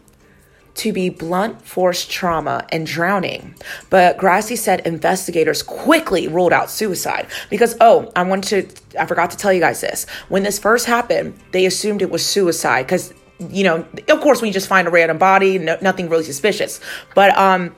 to 0.76 0.92
be 0.92 1.10
blunt 1.10 1.62
force 1.62 2.06
trauma 2.06 2.66
and 2.72 2.88
drowning. 2.88 3.56
But 3.90 4.18
Grassi 4.18 4.56
said 4.56 4.86
investigators 4.88 5.62
quickly 5.62 6.28
ruled 6.28 6.54
out 6.54 6.70
suicide 6.70 7.28
because, 7.50 7.76
oh, 7.80 8.12
I 8.16 8.24
wanted 8.24 8.70
to, 8.70 9.02
I 9.02 9.06
forgot 9.06 9.32
to 9.32 9.38
tell 9.38 9.54
you 9.54 9.60
guys 9.60 9.82
this. 9.82 10.06
When 10.30 10.44
this 10.44 10.58
first 10.58 10.86
happened, 10.86 11.40
they 11.52 11.66
assumed 11.66 12.02
it 12.02 12.10
was 12.10 12.26
suicide 12.26 12.84
because 12.84 13.14
you 13.50 13.64
know, 13.64 13.86
of 14.10 14.22
course, 14.22 14.42
we 14.42 14.52
just 14.52 14.68
find 14.68 14.88
a 14.88 14.92
random 14.92 15.18
body, 15.18 15.58
no, 15.58 15.78
nothing 15.82 16.08
really 16.10 16.24
suspicious. 16.24 16.80
But 17.16 17.36
um, 17.38 17.76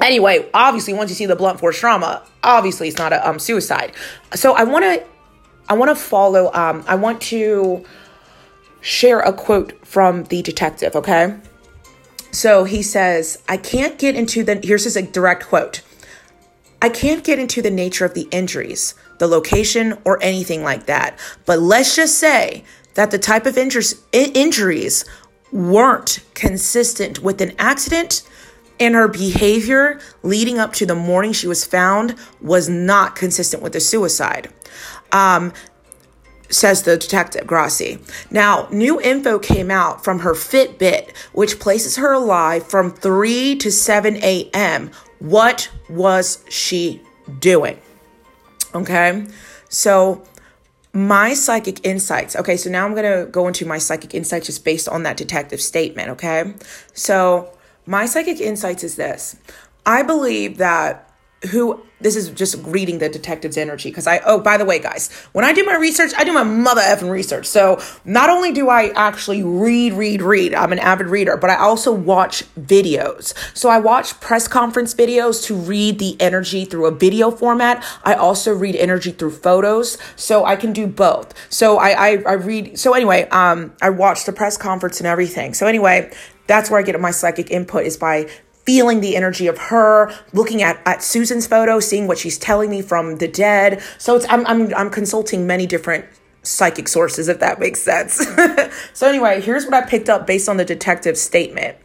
anyway, 0.00 0.48
obviously, 0.52 0.92
once 0.92 1.10
you 1.10 1.16
see 1.16 1.26
the 1.26 1.36
blunt 1.36 1.60
force 1.60 1.78
trauma, 1.78 2.22
obviously 2.42 2.88
it's 2.88 2.98
not 2.98 3.12
a 3.12 3.26
um 3.28 3.38
suicide. 3.38 3.92
So 4.34 4.54
I 4.54 4.64
want 4.64 4.84
to, 4.84 5.04
I 5.68 5.74
want 5.74 5.90
to 5.90 5.94
follow. 5.94 6.52
Um, 6.52 6.84
I 6.86 6.94
want 6.96 7.20
to 7.22 7.84
share 8.80 9.20
a 9.20 9.32
quote 9.32 9.86
from 9.86 10.24
the 10.24 10.42
detective. 10.42 10.96
Okay. 10.96 11.36
So 12.30 12.64
he 12.64 12.82
says, 12.82 13.42
I 13.48 13.56
can't 13.56 13.98
get 13.98 14.14
into 14.14 14.44
the, 14.44 14.60
here's 14.62 14.84
his 14.84 14.94
direct 15.12 15.46
quote 15.46 15.82
I 16.80 16.88
can't 16.88 17.24
get 17.24 17.38
into 17.38 17.60
the 17.60 17.70
nature 17.70 18.04
of 18.04 18.14
the 18.14 18.28
injuries, 18.30 18.94
the 19.18 19.26
location, 19.26 19.98
or 20.04 20.22
anything 20.22 20.62
like 20.62 20.86
that. 20.86 21.18
But 21.44 21.58
let's 21.58 21.96
just 21.96 22.18
say 22.18 22.62
that 22.94 23.10
the 23.10 23.18
type 23.18 23.46
of 23.46 23.58
injuries 23.58 25.04
weren't 25.50 26.20
consistent 26.34 27.20
with 27.20 27.40
an 27.40 27.52
accident 27.58 28.22
and 28.80 28.94
her 28.94 29.08
behavior 29.08 29.98
leading 30.22 30.58
up 30.58 30.72
to 30.74 30.86
the 30.86 30.94
morning 30.94 31.32
she 31.32 31.48
was 31.48 31.64
found 31.64 32.14
was 32.40 32.68
not 32.68 33.16
consistent 33.16 33.62
with 33.62 33.74
a 33.74 33.80
suicide. 33.80 34.48
Um, 35.10 35.52
says 36.48 36.82
the 36.82 36.96
detective 36.96 37.46
Grassi. 37.46 37.98
Now, 38.30 38.68
new 38.70 39.00
info 39.00 39.38
came 39.38 39.70
out 39.70 40.04
from 40.04 40.20
her 40.20 40.32
Fitbit, 40.32 41.16
which 41.32 41.58
places 41.58 41.96
her 41.96 42.12
alive 42.12 42.66
from 42.66 42.90
3 42.90 43.56
to 43.56 43.70
7 43.70 44.16
a.m. 44.16 44.90
What 45.18 45.70
was 45.88 46.44
she 46.48 47.02
doing? 47.38 47.78
Okay, 48.74 49.26
so 49.68 50.22
my 50.92 51.34
psychic 51.34 51.84
insights. 51.86 52.36
Okay, 52.36 52.56
so 52.56 52.70
now 52.70 52.84
I'm 52.84 52.94
to 52.94 53.30
go 53.30 53.46
into 53.46 53.66
my 53.66 53.78
psychic 53.78 54.14
insights 54.14 54.46
just 54.46 54.64
based 54.64 54.88
on 54.88 55.02
that 55.04 55.16
detective 55.16 55.60
statement. 55.60 56.10
Okay, 56.10 56.54
so 56.92 57.52
my 57.86 58.06
psychic 58.06 58.40
insights 58.40 58.84
is 58.84 58.96
this 58.96 59.36
I 59.86 60.02
believe 60.02 60.58
that 60.58 61.07
who 61.50 61.80
this 62.00 62.16
is 62.16 62.30
just 62.30 62.56
reading 62.64 62.98
the 62.98 63.08
detective's 63.08 63.56
energy 63.56 63.90
because 63.90 64.06
I 64.06 64.20
oh 64.24 64.40
by 64.40 64.56
the 64.56 64.64
way 64.64 64.78
guys 64.78 65.12
when 65.32 65.44
I 65.44 65.52
do 65.52 65.64
my 65.64 65.76
research 65.76 66.12
I 66.16 66.24
do 66.24 66.32
my 66.32 66.42
mother 66.42 66.80
effing 66.80 67.10
research. 67.10 67.46
So 67.46 67.80
not 68.04 68.28
only 68.28 68.52
do 68.52 68.68
I 68.68 68.90
actually 68.96 69.42
read 69.44 69.92
read 69.92 70.20
read 70.20 70.54
I'm 70.54 70.72
an 70.72 70.80
avid 70.80 71.06
reader 71.06 71.36
but 71.36 71.50
I 71.50 71.56
also 71.56 71.92
watch 71.92 72.42
videos. 72.54 73.34
So 73.56 73.68
I 73.68 73.78
watch 73.78 74.18
press 74.20 74.48
conference 74.48 74.94
videos 74.94 75.44
to 75.44 75.54
read 75.54 76.00
the 76.00 76.20
energy 76.20 76.64
through 76.64 76.86
a 76.86 76.92
video 76.92 77.30
format. 77.30 77.84
I 78.04 78.14
also 78.14 78.52
read 78.52 78.74
energy 78.74 79.12
through 79.12 79.32
photos. 79.32 79.96
So 80.16 80.44
I 80.44 80.56
can 80.56 80.72
do 80.72 80.86
both. 80.88 81.34
So 81.52 81.78
I 81.78 81.90
I, 81.90 82.08
I 82.26 82.32
read 82.32 82.78
so 82.78 82.94
anyway 82.94 83.28
um 83.30 83.74
I 83.80 83.90
watch 83.90 84.24
the 84.24 84.32
press 84.32 84.56
conference 84.56 84.98
and 84.98 85.06
everything. 85.06 85.54
So 85.54 85.66
anyway 85.66 86.10
that's 86.48 86.70
where 86.70 86.80
I 86.80 86.82
get 86.82 86.98
my 87.00 87.12
psychic 87.12 87.50
input 87.50 87.84
is 87.84 87.96
by 87.96 88.28
feeling 88.68 89.00
the 89.00 89.16
energy 89.16 89.46
of 89.46 89.56
her, 89.56 90.12
looking 90.34 90.60
at, 90.60 90.78
at 90.84 91.02
Susan's 91.02 91.46
photo, 91.46 91.80
seeing 91.80 92.06
what 92.06 92.18
she's 92.18 92.36
telling 92.36 92.68
me 92.68 92.82
from 92.82 93.16
the 93.16 93.26
dead. 93.26 93.82
So 93.96 94.14
it's 94.14 94.26
I'm 94.28 94.46
I'm 94.46 94.74
I'm 94.74 94.90
consulting 94.90 95.46
many 95.46 95.66
different 95.66 96.04
psychic 96.42 96.86
sources 96.86 97.28
if 97.28 97.40
that 97.40 97.58
makes 97.58 97.80
sense. 97.80 98.22
so 98.92 99.08
anyway, 99.08 99.40
here's 99.40 99.64
what 99.64 99.72
I 99.72 99.86
picked 99.86 100.10
up 100.10 100.26
based 100.26 100.50
on 100.50 100.58
the 100.58 100.66
detective's 100.66 101.18
statement. 101.18 101.78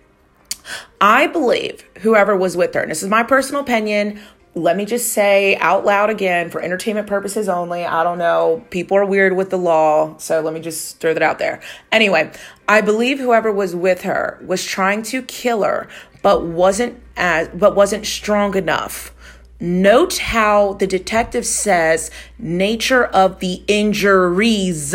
I 0.99 1.27
believe 1.27 1.85
whoever 2.01 2.35
was 2.35 2.57
with 2.57 2.73
her, 2.73 2.81
and 2.81 2.91
this 2.91 3.01
is 3.01 3.07
my 3.07 3.23
personal 3.23 3.61
opinion, 3.61 4.19
let 4.55 4.77
me 4.77 4.85
just 4.85 5.13
say 5.13 5.55
out 5.57 5.83
loud 5.83 6.09
again 6.09 6.49
for 6.49 6.61
entertainment 6.61 7.07
purposes 7.07 7.49
only. 7.49 7.83
I 7.85 8.03
don't 8.03 8.19
know. 8.19 8.63
People 8.69 8.97
are 8.97 9.05
weird 9.05 9.35
with 9.35 9.49
the 9.49 9.57
law. 9.57 10.15
So 10.17 10.41
let 10.41 10.53
me 10.53 10.59
just 10.59 10.99
throw 10.99 11.13
that 11.13 11.23
out 11.23 11.39
there. 11.39 11.59
Anyway, 11.91 12.31
I 12.67 12.81
believe 12.81 13.19
whoever 13.19 13.51
was 13.51 13.75
with 13.75 14.03
her 14.03 14.39
was 14.45 14.63
trying 14.63 15.01
to 15.03 15.23
kill 15.23 15.63
her, 15.63 15.87
but 16.21 16.45
wasn't 16.45 17.01
as, 17.17 17.49
but 17.49 17.75
wasn't 17.75 18.05
strong 18.05 18.55
enough. 18.55 19.13
Note 19.59 20.17
how 20.17 20.73
the 20.73 20.87
detective 20.87 21.45
says 21.45 22.11
nature 22.37 23.05
of 23.05 23.39
the 23.39 23.63
injuries. 23.67 24.93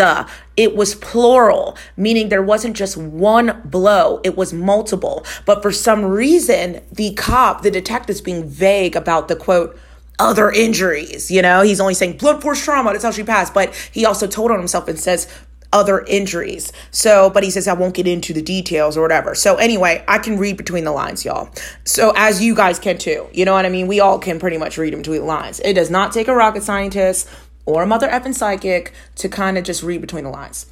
It 0.59 0.75
was 0.75 0.97
plural, 0.97 1.77
meaning 1.97 2.31
there 2.31 2.43
wasn't 2.43 2.77
just 2.77 2.97
one 2.97 3.63
blow, 3.65 4.21
it 4.25 4.37
was 4.37 4.53
multiple. 4.53 5.25
But 5.47 5.63
for 5.63 5.71
some 5.71 6.05
reason, 6.05 6.83
the 6.91 7.15
cop, 7.15 7.63
the 7.63 7.71
detective's 7.71 8.21
being 8.21 8.45
vague 8.45 8.97
about 8.97 9.29
the 9.29 9.37
quote, 9.37 9.79
other 10.19 10.51
injuries. 10.51 11.31
You 11.31 11.43
know, 11.43 11.63
he's 11.63 11.79
only 11.79 11.95
saying 11.95 12.17
blunt 12.17 12.43
force 12.43 12.63
trauma, 12.63 12.91
that's 12.91 13.05
how 13.05 13.13
she 13.13 13.23
passed. 13.23 13.55
But 13.55 13.73
he 13.93 14.05
also 14.05 14.27
told 14.27 14.51
on 14.51 14.59
himself 14.59 14.89
and 14.89 14.99
says 14.99 15.29
other 15.73 16.05
injuries. 16.09 16.73
So, 16.91 17.31
but 17.31 17.45
he 17.45 17.51
says 17.51 17.69
I 17.69 17.75
won't 17.75 17.95
get 17.95 18.09
into 18.09 18.33
the 18.33 18.43
details 18.43 18.97
or 18.97 19.03
whatever. 19.03 19.37
So, 19.37 19.57
anyway, 19.57 20.05
I 20.09 20.19
can 20.19 20.39
read 20.39 20.57
between 20.57 20.83
the 20.83 20.93
lines, 20.93 21.25
y'all. 21.25 21.51
So, 21.85 22.13
as 22.17 22.43
you 22.43 22.57
guys 22.57 22.81
can 22.81 22.99
too. 22.99 23.29
You 23.33 23.45
know 23.45 23.53
what 23.53 23.65
I 23.65 23.69
mean? 23.69 23.87
We 23.87 24.01
all 24.01 24.19
can 24.19 24.41
pretty 24.41 24.59
much 24.59 24.77
read 24.77 24.97
between 24.97 25.21
the 25.21 25.27
lines. 25.27 25.61
It 25.61 25.75
does 25.75 25.89
not 25.89 26.11
take 26.11 26.27
a 26.27 26.35
rocket 26.35 26.65
scientist 26.65 27.29
or 27.69 27.83
a 27.83 27.87
mother 27.87 28.09
effing 28.09 28.35
psychic 28.35 28.93
to 29.17 29.29
kind 29.29 29.59
of 29.59 29.65
just 29.65 29.83
read 29.83 30.01
between 30.01 30.25
the 30.25 30.31
lines. 30.31 30.67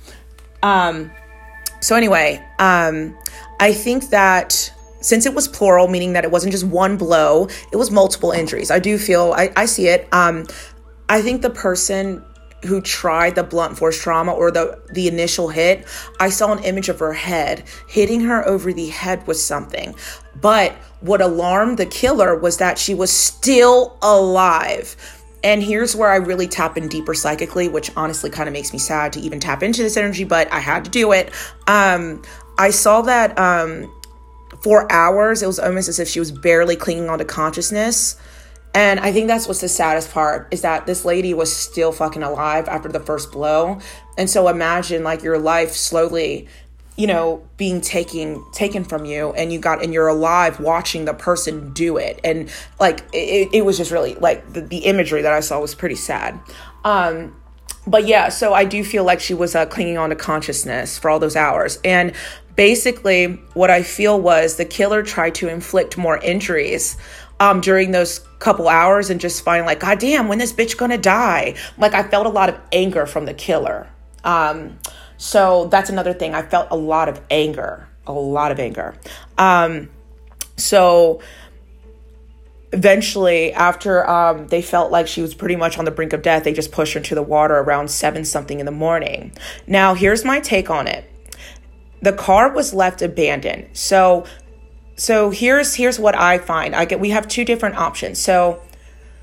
Um, 0.63 1.11
so 1.81 1.95
anyway, 1.95 2.43
um, 2.59 3.17
I 3.61 3.73
think 3.73 4.09
that 4.11 4.73
since 5.01 5.27
it 5.27 5.35
was 5.35 5.47
plural, 5.47 5.89
meaning 5.89 6.15
that 6.15 6.25
it 6.25 6.31
wasn't 6.31 6.53
just 6.53 6.65
one 6.65 6.97
blow, 6.97 7.49
it 7.71 7.77
was 7.77 7.91
multiple 7.91 8.33
injuries. 8.33 8.71
I 8.71 8.79
do 8.79 8.99
feel 8.99 9.35
I, 9.37 9.53
I 9.57 9.67
see 9.67 9.89
it. 9.89 10.09
Um, 10.13 10.47
I 11.09 11.21
think 11.21 11.43
the 11.43 11.51
person 11.51 12.25
who 12.65 12.81
tried 12.81 13.35
the 13.35 13.43
blunt 13.45 13.77
force 13.77 14.01
trauma 14.01 14.33
or 14.33 14.51
the 14.51 14.81
the 14.93 15.07
initial 15.07 15.49
hit, 15.49 15.87
I 16.19 16.31
saw 16.31 16.53
an 16.53 16.65
image 16.65 16.89
of 16.89 16.99
her 16.99 17.13
head 17.13 17.65
hitting 17.89 18.23
her 18.23 18.47
over 18.49 18.73
the 18.73 18.89
head 18.89 19.27
with 19.27 19.37
something. 19.37 19.95
But 20.41 20.73
what 21.01 21.21
alarmed 21.21 21.79
the 21.79 21.87
killer 21.87 22.37
was 22.37 22.57
that 22.57 22.79
she 22.79 22.95
was 22.95 23.11
still 23.11 23.99
alive. 24.03 24.97
And 25.47 25.63
here's 25.63 25.95
where 25.95 26.11
I 26.11 26.17
really 26.17 26.49
tap 26.49 26.77
in 26.77 26.89
deeper 26.89 27.15
psychically, 27.15 27.69
which 27.69 27.93
honestly 27.97 28.31
kind 28.31 28.49
of 28.49 28.53
makes 28.53 28.73
me 28.73 28.81
sad 28.81 29.13
to 29.13 29.21
even 29.21 29.39
tap 29.39 29.63
into 29.63 29.81
this 29.81 29.97
energy, 29.97 30.25
but 30.25 30.53
I 30.53 30.59
had 30.59 30.85
to 30.87 30.91
do 30.91 31.13
it. 31.13 31.33
Um, 31.69 32.21
I 32.59 32.71
saw 32.71 33.03
that 33.03 33.39
um, 33.39 33.89
for 34.61 34.91
hours, 34.91 35.45
it 35.45 35.47
was 35.47 35.61
almost 35.61 35.89
as 35.89 36.01
if 36.01 36.09
she 36.09 36.19
was 36.19 36.33
barely 36.33 36.75
clinging 36.75 37.09
onto 37.09 37.25
consciousness. 37.25 38.17
And 38.75 38.99
I 38.99 39.13
think 39.13 39.29
that's 39.29 39.47
what's 39.47 39.61
the 39.61 39.69
saddest 39.69 40.11
part 40.11 40.49
is 40.51 40.63
that 40.63 40.85
this 40.85 41.05
lady 41.05 41.33
was 41.33 41.55
still 41.55 41.93
fucking 41.93 42.25
alive 42.25 42.67
after 42.67 42.89
the 42.89 42.99
first 42.99 43.31
blow. 43.31 43.79
And 44.19 44.29
so 44.29 44.49
imagine 44.49 45.05
like 45.05 45.23
your 45.23 45.39
life 45.39 45.71
slowly 45.71 46.49
you 46.97 47.07
know 47.07 47.47
being 47.57 47.81
taken 47.81 48.45
taken 48.53 48.83
from 48.83 49.05
you 49.05 49.33
and 49.35 49.53
you 49.53 49.59
got 49.59 49.83
and 49.83 49.93
you're 49.93 50.09
alive 50.09 50.59
watching 50.59 51.05
the 51.05 51.15
person 51.15 51.73
do 51.73 51.97
it. 51.97 52.19
And 52.25 52.51
like 52.81 53.05
it, 53.13 53.51
it 53.53 53.65
was 53.65 53.77
just 53.77 53.91
really 53.91 54.15
like 54.15 54.53
the, 54.53 54.63
the 54.63 54.79
imagery 54.79 55.23
that 55.23 55.33
i 55.33 55.41
saw 55.41 55.61
was 55.61 55.75
pretty 55.75 55.95
sad. 55.95 56.39
Um 56.85 57.37
but 57.87 58.07
yeah 58.07 58.31
so 58.31 58.53
i 58.53 58.65
do 58.65 58.83
feel 58.83 59.05
like 59.05 59.21
she 59.21 59.35
was 59.35 59.55
uh, 59.55 59.67
clinging 59.67 59.99
on 59.99 60.11
to 60.11 60.17
consciousness 60.17 60.99
for 60.99 61.11
all 61.11 61.19
those 61.19 61.37
hours. 61.37 61.79
And 61.85 62.15
basically 62.57 63.35
what 63.53 63.71
i 63.71 63.83
feel 63.83 64.19
was 64.19 64.57
the 64.57 64.65
killer 64.65 65.03
tried 65.03 65.35
to 65.35 65.49
inflict 65.49 65.99
more 65.99 66.17
injuries 66.19 66.97
um, 67.39 67.61
during 67.61 67.91
those 67.91 68.21
couple 68.39 68.67
hours 68.67 69.11
and 69.11 69.21
just 69.21 69.43
find 69.43 69.67
like 69.67 69.81
god 69.81 69.99
damn 69.99 70.29
when 70.29 70.39
this 70.39 70.55
bitch 70.55 70.79
gonna 70.79 70.97
die? 70.97 71.55
Like 71.77 71.93
i 71.93 72.03
felt 72.03 72.27
a 72.27 72.31
lot 72.31 72.49
of 72.49 72.59
anger 72.73 73.05
from 73.05 73.27
the 73.27 73.35
killer. 73.35 73.87
Um 74.25 74.79
so 75.17 75.67
that's 75.67 75.91
another 75.91 76.13
thing. 76.13 76.35
I 76.35 76.43
felt 76.43 76.69
a 76.71 76.77
lot 76.77 77.09
of 77.09 77.21
anger, 77.31 77.89
a 78.07 78.13
lot 78.13 78.53
of 78.53 78.59
anger. 78.59 78.95
Um, 79.39 79.91
so 80.57 81.21
eventually, 82.73 83.53
after 83.53 84.09
um, 84.09 84.49
they 84.49 84.63
felt 84.63 84.91
like 84.91 85.07
she 85.07 85.23
was 85.23 85.35
pretty 85.35 85.57
much 85.57 85.79
on 85.79 85.85
the 85.85 85.91
brink 85.91 86.13
of 86.13 86.23
death, 86.23 86.45
they 86.45 86.53
just 86.53 86.73
pushed 86.73 86.95
her 86.95 86.99
into 86.99 87.15
the 87.15 87.23
water 87.23 87.57
around 87.57 87.91
seven 87.91 88.25
something 88.25 88.61
in 88.61 88.67
the 88.67 88.73
morning. 88.73 89.33
Now, 89.67 89.95
here's 89.95 90.25
my 90.25 90.41
take 90.41 90.71
on 90.71 90.87
it. 90.87 91.11
The 92.03 92.13
car 92.13 92.53
was 92.53 92.75
left 92.75 93.03
abandoned. 93.03 93.71
So, 93.73 94.27
so 94.97 95.31
here's 95.31 95.75
here's 95.75 95.99
what 95.99 96.15
I 96.15 96.39
find. 96.39 96.75
I 96.75 96.85
get 96.85 97.01
we 97.01 97.11
have 97.11 97.27
two 97.27 97.45
different 97.45 97.77
options. 97.77 98.19
So, 98.19 98.63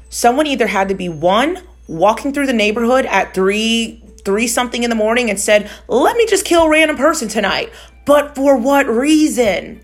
someone 0.09 0.47
either 0.47 0.67
had 0.67 0.89
to 0.89 0.95
be 0.95 1.09
one 1.09 1.59
walking 1.88 2.33
through 2.33 2.47
the 2.47 2.53
neighborhood 2.53 3.05
at 3.05 3.33
three 3.33 4.02
three 4.25 4.48
something 4.48 4.84
in 4.84 4.89
the 4.89 4.96
morning 4.96 5.30
and 5.30 5.39
said, 5.39 5.70
let 5.88 6.18
me 6.18 6.25
just 6.25 6.46
kill 6.46 6.63
a 6.63 6.70
random 6.70 6.98
person 6.98 7.27
tonight. 7.27 7.72
But 8.06 8.36
for 8.36 8.58
what 8.58 8.88
reason? 8.88 9.82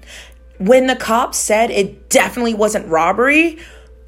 When 0.58 0.88
the 0.88 0.96
cops 0.96 1.38
said 1.38 1.72
it 1.72 2.10
definitely 2.10 2.54
wasn't 2.54 2.88
robbery, 2.88 3.60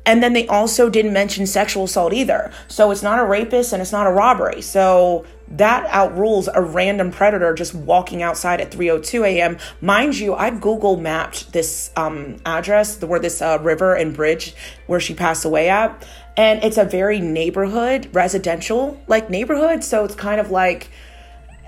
and 0.06 0.22
then 0.24 0.34
they 0.34 0.48
also 0.48 0.90
didn't 0.90 1.14
mention 1.14 1.46
sexual 1.46 1.84
assault 1.84 2.14
either. 2.14 2.52
So 2.68 2.92
it's 2.92 3.04
not 3.04 3.20
a 3.20 3.26
rapist 3.26 3.72
and 3.72 3.82
it's 3.82 3.92
not 3.92 4.08
a 4.08 4.12
robbery. 4.12 4.62
So 4.62 5.26
that 5.50 5.86
outrules 5.88 6.50
a 6.54 6.62
random 6.62 7.12
predator 7.12 7.54
just 7.54 7.76
walking 7.76 8.22
outside 8.24 8.62
at 8.62 8.72
3:02 8.72 9.26
a.m. 9.26 9.58
Mind 9.82 10.18
you, 10.18 10.34
I 10.34 10.50
Google 10.50 10.98
mapped 10.98 11.52
this 11.52 11.92
um, 11.96 12.38
address, 12.46 13.02
where 13.02 13.20
this 13.20 13.42
uh, 13.42 13.60
river 13.62 13.94
and 13.94 14.16
bridge 14.16 14.56
where 14.88 15.00
she 15.00 15.14
passed 15.14 15.46
away 15.46 15.70
at, 15.70 16.08
and 16.38 16.64
it's 16.64 16.78
a 16.78 16.86
very 16.86 17.20
neighborhood 17.20 18.10
residential 18.14 19.02
like 19.08 19.30
neighborhood. 19.30 19.84
So 19.84 20.06
it's 20.06 20.16
kind 20.16 20.40
of 20.40 20.52
like 20.52 20.90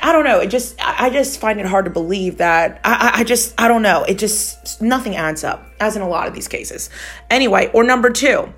i 0.01 0.11
don't 0.11 0.23
know. 0.23 0.39
It 0.39 0.47
just 0.47 0.75
i 0.79 1.09
just 1.09 1.39
find 1.39 1.59
it 1.59 1.65
hard 1.65 1.85
to 1.85 1.91
believe 1.91 2.37
that 2.37 2.79
i, 2.83 3.11
I 3.15 3.23
just 3.23 3.59
i 3.59 3.67
don't 3.67 3.81
know. 3.81 4.03
It 4.03 4.17
just 4.17 4.81
nothing 4.81 5.15
adds 5.15 5.43
up 5.43 5.65
as 5.79 5.95
in 5.95 6.01
a 6.01 6.09
lot 6.09 6.27
of 6.27 6.33
these 6.33 6.47
cases. 6.47 6.89
Anyway 7.29 7.69
or 7.73 7.83
number 7.83 8.09
two 8.09 8.51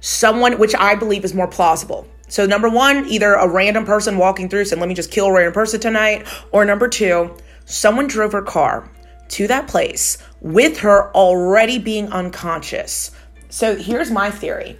someone 0.00 0.58
which 0.58 0.74
i 0.74 0.94
believe 0.94 1.24
is 1.24 1.34
more 1.34 1.48
plausible. 1.48 2.06
So 2.28 2.46
number 2.46 2.68
one 2.68 3.06
either 3.06 3.34
a 3.34 3.48
random 3.48 3.84
person 3.84 4.18
walking 4.18 4.48
through 4.48 4.64
said 4.66 4.78
let 4.78 4.88
me 4.88 4.94
just 4.94 5.10
kill 5.10 5.26
a 5.26 5.32
random 5.32 5.52
person 5.52 5.80
tonight. 5.80 6.26
Or 6.50 6.64
number 6.64 6.88
two 6.88 7.36
someone 7.64 8.06
drove 8.06 8.32
her 8.32 8.42
car 8.42 8.90
to 9.28 9.46
that 9.46 9.66
place 9.66 10.18
with 10.40 10.78
her 10.78 11.10
already 11.14 11.78
being 11.78 12.08
unconscious. 12.08 13.12
So 13.48 13.76
here's 13.76 14.10
my 14.10 14.30
theory 14.30 14.78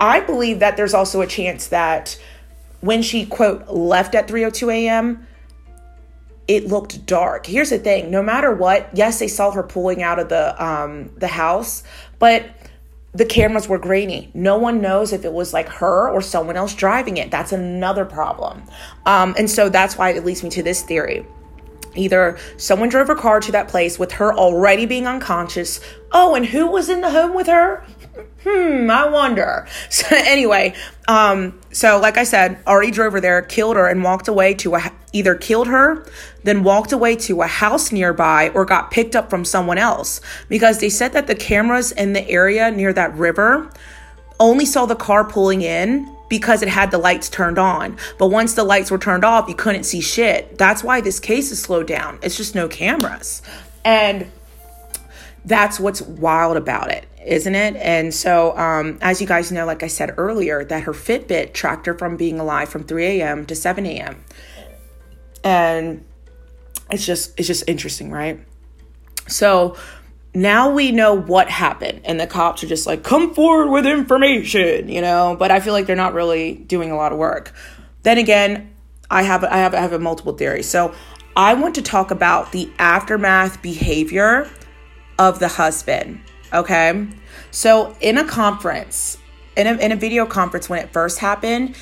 I 0.00 0.20
believe 0.20 0.58
that 0.60 0.76
there's 0.76 0.94
also 0.94 1.20
a 1.20 1.26
chance 1.26 1.68
that 1.68 2.18
when 2.80 3.02
she, 3.02 3.26
quote, 3.26 3.68
left 3.68 4.14
at 4.14 4.28
3.02 4.28 4.72
a.m., 4.72 5.26
it 6.46 6.66
looked 6.66 7.06
dark. 7.06 7.46
Here's 7.46 7.70
the 7.70 7.78
thing, 7.78 8.10
no 8.10 8.22
matter 8.22 8.52
what, 8.52 8.90
yes, 8.92 9.18
they 9.18 9.28
saw 9.28 9.50
her 9.52 9.62
pulling 9.62 10.02
out 10.02 10.18
of 10.18 10.28
the 10.28 10.62
um, 10.62 11.10
the 11.16 11.26
house, 11.26 11.82
but 12.18 12.44
the 13.14 13.24
cameras 13.24 13.68
were 13.68 13.78
grainy. 13.78 14.30
No 14.34 14.58
one 14.58 14.82
knows 14.82 15.12
if 15.12 15.24
it 15.24 15.32
was 15.32 15.54
like 15.54 15.68
her 15.68 16.10
or 16.10 16.20
someone 16.20 16.56
else 16.56 16.74
driving 16.74 17.16
it. 17.16 17.30
That's 17.30 17.52
another 17.52 18.04
problem. 18.04 18.64
Um, 19.06 19.34
and 19.38 19.48
so 19.48 19.68
that's 19.68 19.96
why 19.96 20.10
it 20.10 20.24
leads 20.24 20.42
me 20.42 20.50
to 20.50 20.62
this 20.62 20.82
theory. 20.82 21.24
Either 21.94 22.36
someone 22.56 22.88
drove 22.88 23.06
her 23.06 23.14
car 23.14 23.38
to 23.40 23.52
that 23.52 23.68
place 23.68 23.98
with 24.00 24.12
her 24.12 24.34
already 24.34 24.84
being 24.84 25.06
unconscious. 25.06 25.80
Oh, 26.10 26.34
and 26.34 26.44
who 26.44 26.66
was 26.66 26.88
in 26.88 27.00
the 27.00 27.10
home 27.10 27.34
with 27.34 27.46
her? 27.46 27.86
Hmm, 28.42 28.90
I 28.90 29.08
wonder. 29.08 29.66
So 29.90 30.06
anyway, 30.10 30.74
um, 31.08 31.60
so 31.72 31.98
like 32.00 32.16
I 32.16 32.24
said, 32.24 32.58
already 32.66 32.90
drove 32.90 33.12
her 33.12 33.20
there, 33.20 33.40
killed 33.42 33.76
her, 33.76 33.86
and 33.86 34.02
walked 34.02 34.28
away 34.28 34.54
to 34.54 34.74
a 34.74 34.92
either 35.12 35.34
killed 35.36 35.68
her, 35.68 36.04
then 36.42 36.64
walked 36.64 36.92
away 36.92 37.14
to 37.14 37.42
a 37.42 37.46
house 37.46 37.92
nearby, 37.92 38.50
or 38.50 38.64
got 38.64 38.90
picked 38.90 39.14
up 39.14 39.30
from 39.30 39.44
someone 39.44 39.78
else 39.78 40.20
because 40.48 40.80
they 40.80 40.88
said 40.88 41.12
that 41.12 41.28
the 41.28 41.34
cameras 41.34 41.92
in 41.92 42.12
the 42.12 42.28
area 42.28 42.70
near 42.70 42.92
that 42.92 43.14
river 43.14 43.70
only 44.40 44.66
saw 44.66 44.84
the 44.84 44.96
car 44.96 45.24
pulling 45.24 45.62
in 45.62 46.10
because 46.28 46.62
it 46.62 46.68
had 46.68 46.90
the 46.90 46.98
lights 46.98 47.28
turned 47.28 47.58
on. 47.58 47.96
But 48.18 48.28
once 48.28 48.54
the 48.54 48.64
lights 48.64 48.90
were 48.90 48.98
turned 48.98 49.24
off, 49.24 49.48
you 49.48 49.54
couldn't 49.54 49.84
see 49.84 50.00
shit. 50.00 50.58
That's 50.58 50.82
why 50.82 51.00
this 51.00 51.20
case 51.20 51.52
is 51.52 51.62
slowed 51.62 51.86
down. 51.86 52.18
It's 52.22 52.36
just 52.36 52.54
no 52.54 52.66
cameras. 52.66 53.42
And 53.84 54.30
that's 55.44 55.78
what's 55.78 56.02
wild 56.02 56.56
about 56.56 56.90
it 56.90 57.06
isn't 57.24 57.54
it? 57.54 57.76
And 57.76 58.12
so, 58.12 58.56
um, 58.56 58.98
as 59.00 59.20
you 59.20 59.26
guys 59.26 59.50
know, 59.50 59.66
like 59.66 59.82
I 59.82 59.86
said 59.86 60.14
earlier, 60.16 60.64
that 60.64 60.84
her 60.84 60.92
Fitbit 60.92 61.52
tracked 61.52 61.86
her 61.86 61.94
from 61.96 62.16
being 62.16 62.38
alive 62.38 62.68
from 62.68 62.84
3 62.84 63.20
a.m. 63.20 63.46
to 63.46 63.54
7 63.54 63.86
a.m. 63.86 64.24
And 65.42 66.04
it's 66.90 67.04
just 67.04 67.38
it's 67.38 67.48
just 67.48 67.64
interesting, 67.68 68.10
right? 68.10 68.40
So 69.26 69.76
now 70.34 70.70
we 70.70 70.90
know 70.90 71.14
what 71.14 71.48
happened, 71.48 72.02
and 72.04 72.18
the 72.18 72.26
cops 72.26 72.64
are 72.64 72.66
just 72.66 72.86
like, 72.86 73.04
come 73.04 73.34
forward 73.34 73.70
with 73.70 73.86
information, 73.86 74.88
you 74.88 75.00
know. 75.00 75.36
But 75.38 75.50
I 75.50 75.60
feel 75.60 75.72
like 75.72 75.86
they're 75.86 75.96
not 75.96 76.14
really 76.14 76.54
doing 76.54 76.90
a 76.90 76.96
lot 76.96 77.12
of 77.12 77.18
work. 77.18 77.52
Then 78.02 78.18
again, 78.18 78.74
I 79.10 79.22
have 79.22 79.44
I 79.44 79.58
have 79.58 79.74
I 79.74 79.78
have 79.78 79.92
a 79.92 79.98
multiple 79.98 80.32
theories. 80.34 80.68
So 80.68 80.94
I 81.36 81.54
want 81.54 81.74
to 81.76 81.82
talk 81.82 82.10
about 82.10 82.52
the 82.52 82.70
aftermath 82.78 83.62
behavior 83.62 84.48
of 85.18 85.38
the 85.38 85.48
husband. 85.48 86.20
Okay, 86.54 87.08
so 87.50 87.96
in 88.00 88.16
a 88.16 88.24
conference, 88.24 89.18
in 89.56 89.66
a 89.66 89.72
in 89.72 89.90
a 89.90 89.96
video 89.96 90.24
conference 90.24 90.68
when 90.68 90.78
it 90.78 90.92
first 90.92 91.18
happened, 91.18 91.76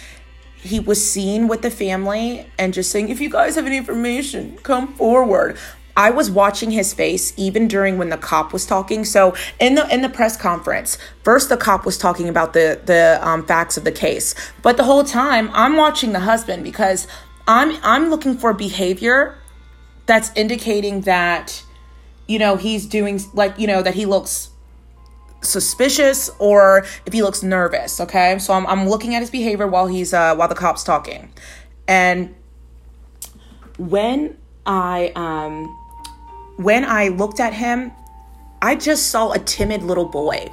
he 0.57 0.81
was 0.81 1.07
seen 1.07 1.47
with 1.47 1.61
the 1.61 1.71
family 1.71 2.47
and 2.59 2.73
just 2.73 2.91
saying, 2.91 3.11
if 3.11 3.21
you 3.21 3.29
guys 3.29 3.57
have 3.57 3.67
any 3.67 3.77
information, 3.77 4.57
come 4.63 4.95
forward. 4.95 5.59
I 5.95 6.09
was 6.09 6.31
watching 6.31 6.71
his 6.71 6.95
face 6.95 7.35
even 7.37 7.69
during 7.69 7.99
when 7.99 8.09
the 8.09 8.17
cop 8.17 8.55
was 8.55 8.65
talking. 8.65 9.05
So 9.05 9.35
in 9.61 9.75
the 9.75 9.87
in 9.93 10.01
the 10.01 10.09
press 10.09 10.39
conference, 10.39 10.97
first 11.23 11.51
the 11.51 11.59
cop 11.59 11.85
was 11.85 11.99
talking 11.99 12.31
about 12.31 12.55
the 12.55 12.81
the 12.83 13.19
um, 13.21 13.45
facts 13.45 13.77
of 13.77 13.85
the 13.85 13.93
case, 13.93 14.35
but 14.63 14.79
the 14.79 14.85
whole 14.85 15.05
time 15.05 15.51
I'm 15.53 15.77
watching 15.77 16.13
the 16.13 16.21
husband 16.21 16.65
because 16.65 17.07
I'm 17.47 17.77
I'm 17.83 18.09
looking 18.09 18.39
for 18.39 18.55
behavior 18.55 19.37
that's 20.07 20.33
indicating 20.35 21.03
that 21.03 21.63
you 22.27 22.39
know 22.39 22.57
he's 22.57 22.87
doing 22.87 23.21
like 23.35 23.59
you 23.59 23.67
know 23.67 23.83
that 23.83 23.95
he 23.95 24.07
looks 24.07 24.49
suspicious 25.43 26.31
or 26.39 26.85
if 27.07 27.13
he 27.13 27.23
looks 27.23 27.43
nervous 27.43 28.01
okay? 28.01 28.39
So 28.39 28.55
i'm, 28.55 28.67
I'm 28.67 28.89
looking 28.89 29.15
at 29.15 29.21
his 29.21 29.31
behavior 29.31 29.67
while 29.67 29.87
he's 29.87 30.15
uh 30.15 30.35
while 30.35 30.49
the 30.49 30.55
cop's 30.55 30.85
talking. 30.85 31.33
And 31.89 32.35
when 33.79 34.37
i 34.65 35.13
um 35.17 35.67
when 36.57 36.85
i 36.85 37.09
looked 37.09 37.41
at 37.41 37.53
him 37.53 37.91
i 38.61 38.77
just 38.77 39.09
saw 39.09 39.33
a 39.33 39.39
timid 39.39 39.83
little 39.83 40.07
boy. 40.07 40.53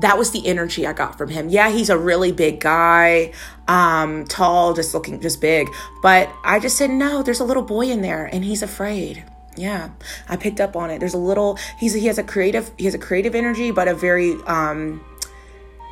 That 0.00 0.18
was 0.18 0.32
the 0.32 0.46
energy 0.46 0.86
i 0.86 0.92
got 0.92 1.18
from 1.18 1.28
him. 1.28 1.48
Yeah 1.48 1.70
he's 1.70 1.90
a 1.90 1.98
really 1.98 2.32
big 2.32 2.60
guy 2.60 3.32
um 3.68 4.24
tall 4.26 4.74
just 4.74 4.94
looking 4.94 5.20
just 5.20 5.40
big. 5.40 5.68
But 6.02 6.30
i 6.42 6.58
just 6.58 6.76
said 6.76 6.90
no 6.90 7.22
there's 7.22 7.40
a 7.40 7.44
little 7.44 7.62
boy 7.62 7.86
in 7.88 8.00
there 8.00 8.26
and 8.26 8.44
he's 8.44 8.62
afraid 8.62 9.24
yeah 9.56 9.90
i 10.28 10.36
picked 10.36 10.60
up 10.60 10.76
on 10.76 10.90
it. 10.90 10.98
There's 10.98 11.14
a 11.14 11.18
little 11.18 11.58
he's 11.78 11.94
he 11.94 12.06
has 12.06 12.18
a 12.18 12.24
creative 12.24 12.70
he 12.78 12.84
has 12.84 12.94
a 12.94 12.98
creative 12.98 13.34
energy 13.34 13.70
but 13.70 13.88
a 13.88 13.94
very 13.94 14.34
um 14.46 15.04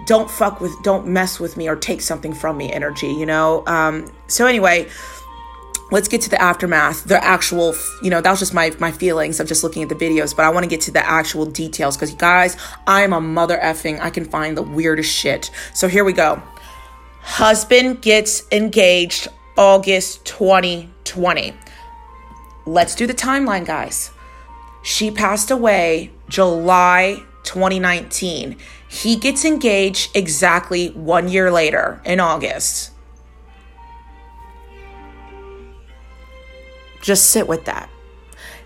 don't 0.07 0.31
fuck 0.31 0.61
with 0.61 0.73
don't 0.83 1.07
mess 1.07 1.38
with 1.38 1.57
me 1.57 1.69
or 1.69 1.76
take 1.76 2.00
something 2.00 2.33
from 2.33 2.57
me 2.57 2.73
energy 2.73 3.09
you 3.09 3.26
know? 3.26 3.64
Um 3.66 4.12
so 4.26 4.47
anyway 4.47 4.88
let's 5.92 6.09
get 6.09 6.23
to 6.23 6.31
the 6.31 6.40
aftermath 6.40 7.04
the 7.04 7.23
actual 7.23 7.75
you 8.02 8.09
know 8.09 8.21
that 8.21 8.31
was 8.31 8.40
just 8.40 8.54
my 8.54 8.75
my 8.81 8.90
feelings 8.90 9.38
of 9.38 9.47
just 9.47 9.62
looking 9.62 9.83
at 9.83 9.90
the 9.90 9.95
videos 9.95 10.35
but 10.35 10.45
i 10.45 10.49
want 10.49 10.64
to 10.64 10.69
get 10.69 10.81
to 10.81 10.90
the 10.90 11.07
actual 11.07 11.45
details 11.45 11.97
because 11.97 12.11
you 12.11 12.16
guys 12.16 12.57
i'm 12.87 13.12
a 13.12 13.21
mother 13.21 13.59
effing 13.59 14.00
i 14.00 14.09
can 14.09 14.25
find 14.25 14.57
the 14.57 14.62
weirdest 14.62 15.12
shit. 15.12 15.50
So 15.75 15.88
here 15.88 16.04
we 16.04 16.14
go. 16.14 16.42
Husband 17.21 18.00
gets 18.00 18.42
engaged 18.50 19.28
august 19.57 20.25
2020 20.25 21.54
let's 22.66 22.95
do 22.95 23.07
the 23.07 23.14
timeline, 23.14 23.66
guys. 23.66 24.11
She 24.83 25.11
passed 25.11 25.50
away 25.50 26.11
July 26.28 27.23
2019. 27.45 28.57
He 28.88 29.16
gets 29.16 29.45
engaged 29.45 30.14
exactly 30.16 30.88
one 30.90 31.28
year 31.28 31.50
later 31.50 32.00
in 32.04 32.21
August. 32.21 32.90
Just 37.00 37.31
sit 37.31 37.49
with 37.49 37.64
that. 37.64 37.88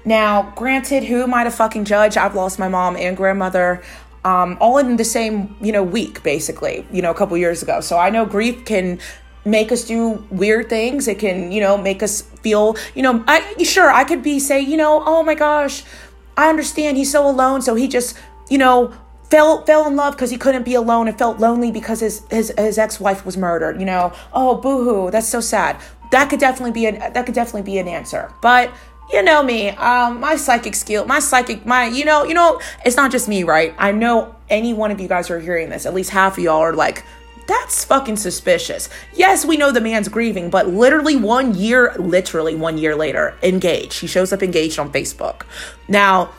Now, 0.04 0.52
granted, 0.54 1.04
who 1.04 1.22
am 1.22 1.34
I 1.34 1.44
to 1.44 1.50
fucking 1.50 1.84
judge? 1.84 2.16
I've 2.16 2.34
lost 2.34 2.58
my 2.58 2.68
mom 2.68 2.96
and 2.96 3.16
grandmother. 3.16 3.82
Um, 4.24 4.56
all 4.60 4.78
in 4.78 4.96
the 4.96 5.04
same, 5.04 5.56
you 5.60 5.72
know, 5.72 5.82
week, 5.82 6.22
basically, 6.22 6.86
you 6.92 7.02
know, 7.02 7.10
a 7.10 7.14
couple 7.14 7.36
years 7.36 7.62
ago. 7.62 7.80
So 7.80 7.98
I 7.98 8.10
know 8.10 8.26
grief 8.26 8.64
can 8.64 8.98
make 9.46 9.72
us 9.72 9.84
do 9.84 10.24
weird 10.30 10.68
things. 10.68 11.08
It 11.08 11.18
can, 11.18 11.52
you 11.52 11.60
know, 11.60 11.78
make 11.78 12.02
us 12.02 12.22
feel, 12.22 12.76
you 12.94 13.02
know, 13.02 13.24
I 13.26 13.62
sure 13.62 13.90
I 13.90 14.04
could 14.04 14.22
be 14.22 14.38
say, 14.38 14.60
you 14.60 14.76
know, 14.76 15.02
oh 15.06 15.22
my 15.22 15.34
gosh, 15.34 15.84
I 16.36 16.48
understand 16.48 16.96
he's 16.96 17.10
so 17.10 17.28
alone, 17.28 17.62
so 17.62 17.74
he 17.74 17.88
just, 17.88 18.18
you 18.50 18.58
know, 18.58 18.92
fell 19.30 19.64
fell 19.64 19.86
in 19.86 19.96
love 19.96 20.14
because 20.14 20.30
he 20.30 20.36
couldn't 20.36 20.64
be 20.64 20.74
alone 20.74 21.08
and 21.08 21.16
felt 21.16 21.38
lonely 21.38 21.70
because 21.70 22.00
his 22.00 22.22
his, 22.30 22.52
his 22.58 22.78
ex-wife 22.78 23.24
was 23.24 23.36
murdered, 23.36 23.80
you 23.80 23.86
know. 23.86 24.12
Oh, 24.32 24.56
boohoo, 24.56 25.10
that's 25.10 25.28
so 25.28 25.40
sad. 25.40 25.80
That 26.12 26.30
could 26.30 26.40
definitely 26.40 26.72
be 26.72 26.86
an 26.86 26.98
that 27.12 27.26
could 27.26 27.34
definitely 27.34 27.62
be 27.62 27.78
an 27.78 27.88
answer. 27.88 28.32
But 28.42 28.72
you 29.12 29.22
know 29.22 29.42
me, 29.42 29.68
um, 29.70 30.20
my 30.20 30.36
psychic 30.36 30.74
skill, 30.74 31.06
my 31.06 31.20
psychic, 31.20 31.64
my, 31.64 31.86
you 31.86 32.04
know, 32.04 32.24
you 32.24 32.34
know, 32.34 32.60
it's 32.84 32.96
not 32.96 33.12
just 33.12 33.28
me, 33.28 33.44
right? 33.44 33.72
I 33.78 33.92
know 33.92 34.34
any 34.50 34.74
one 34.74 34.90
of 34.90 35.00
you 35.00 35.06
guys 35.06 35.30
are 35.30 35.38
hearing 35.38 35.70
this, 35.70 35.86
at 35.86 35.94
least 35.94 36.10
half 36.10 36.38
of 36.38 36.44
y'all 36.44 36.60
are 36.60 36.74
like, 36.74 37.04
that's 37.46 37.84
fucking 37.84 38.16
suspicious. 38.16 38.88
Yes, 39.14 39.44
we 39.44 39.56
know 39.56 39.70
the 39.70 39.80
man's 39.80 40.08
grieving, 40.08 40.50
but 40.50 40.68
literally 40.68 41.16
one 41.16 41.54
year, 41.54 41.94
literally 41.98 42.54
one 42.54 42.78
year 42.78 42.96
later, 42.96 43.36
engaged. 43.42 44.00
He 44.00 44.06
shows 44.06 44.32
up 44.32 44.42
engaged 44.42 44.78
on 44.78 44.92
Facebook. 44.92 45.42
Now, 45.88 46.30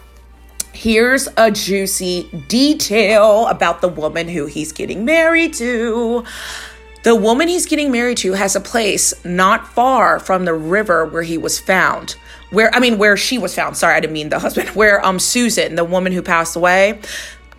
here's 0.73 1.27
a 1.37 1.49
juicy 1.49 2.29
detail 2.47 3.47
about 3.47 3.81
the 3.81 3.87
woman 3.87 4.27
who 4.27 4.45
he's 4.45 4.71
getting 4.71 5.05
married 5.05 5.53
to. 5.55 6.23
The 7.03 7.15
woman 7.15 7.47
he's 7.47 7.65
getting 7.65 7.91
married 7.91 8.17
to 8.17 8.33
has 8.33 8.55
a 8.55 8.59
place 8.59 9.13
not 9.23 9.67
far 9.67 10.19
from 10.19 10.45
the 10.45 10.53
river 10.53 11.05
where 11.05 11.23
he 11.23 11.37
was 11.37 11.57
found. 11.57 12.17
Where 12.49 12.73
I 12.75 12.79
mean 12.79 12.97
where 12.97 13.17
she 13.17 13.37
was 13.37 13.55
found. 13.55 13.77
Sorry, 13.77 13.95
I 13.95 13.99
didn't 13.99 14.13
mean 14.13 14.29
the 14.29 14.39
husband. 14.39 14.69
Where 14.75 15.05
um 15.05 15.19
Susan, 15.19 15.75
the 15.75 15.83
woman 15.83 16.13
who 16.13 16.21
passed 16.21 16.55
away, 16.55 16.99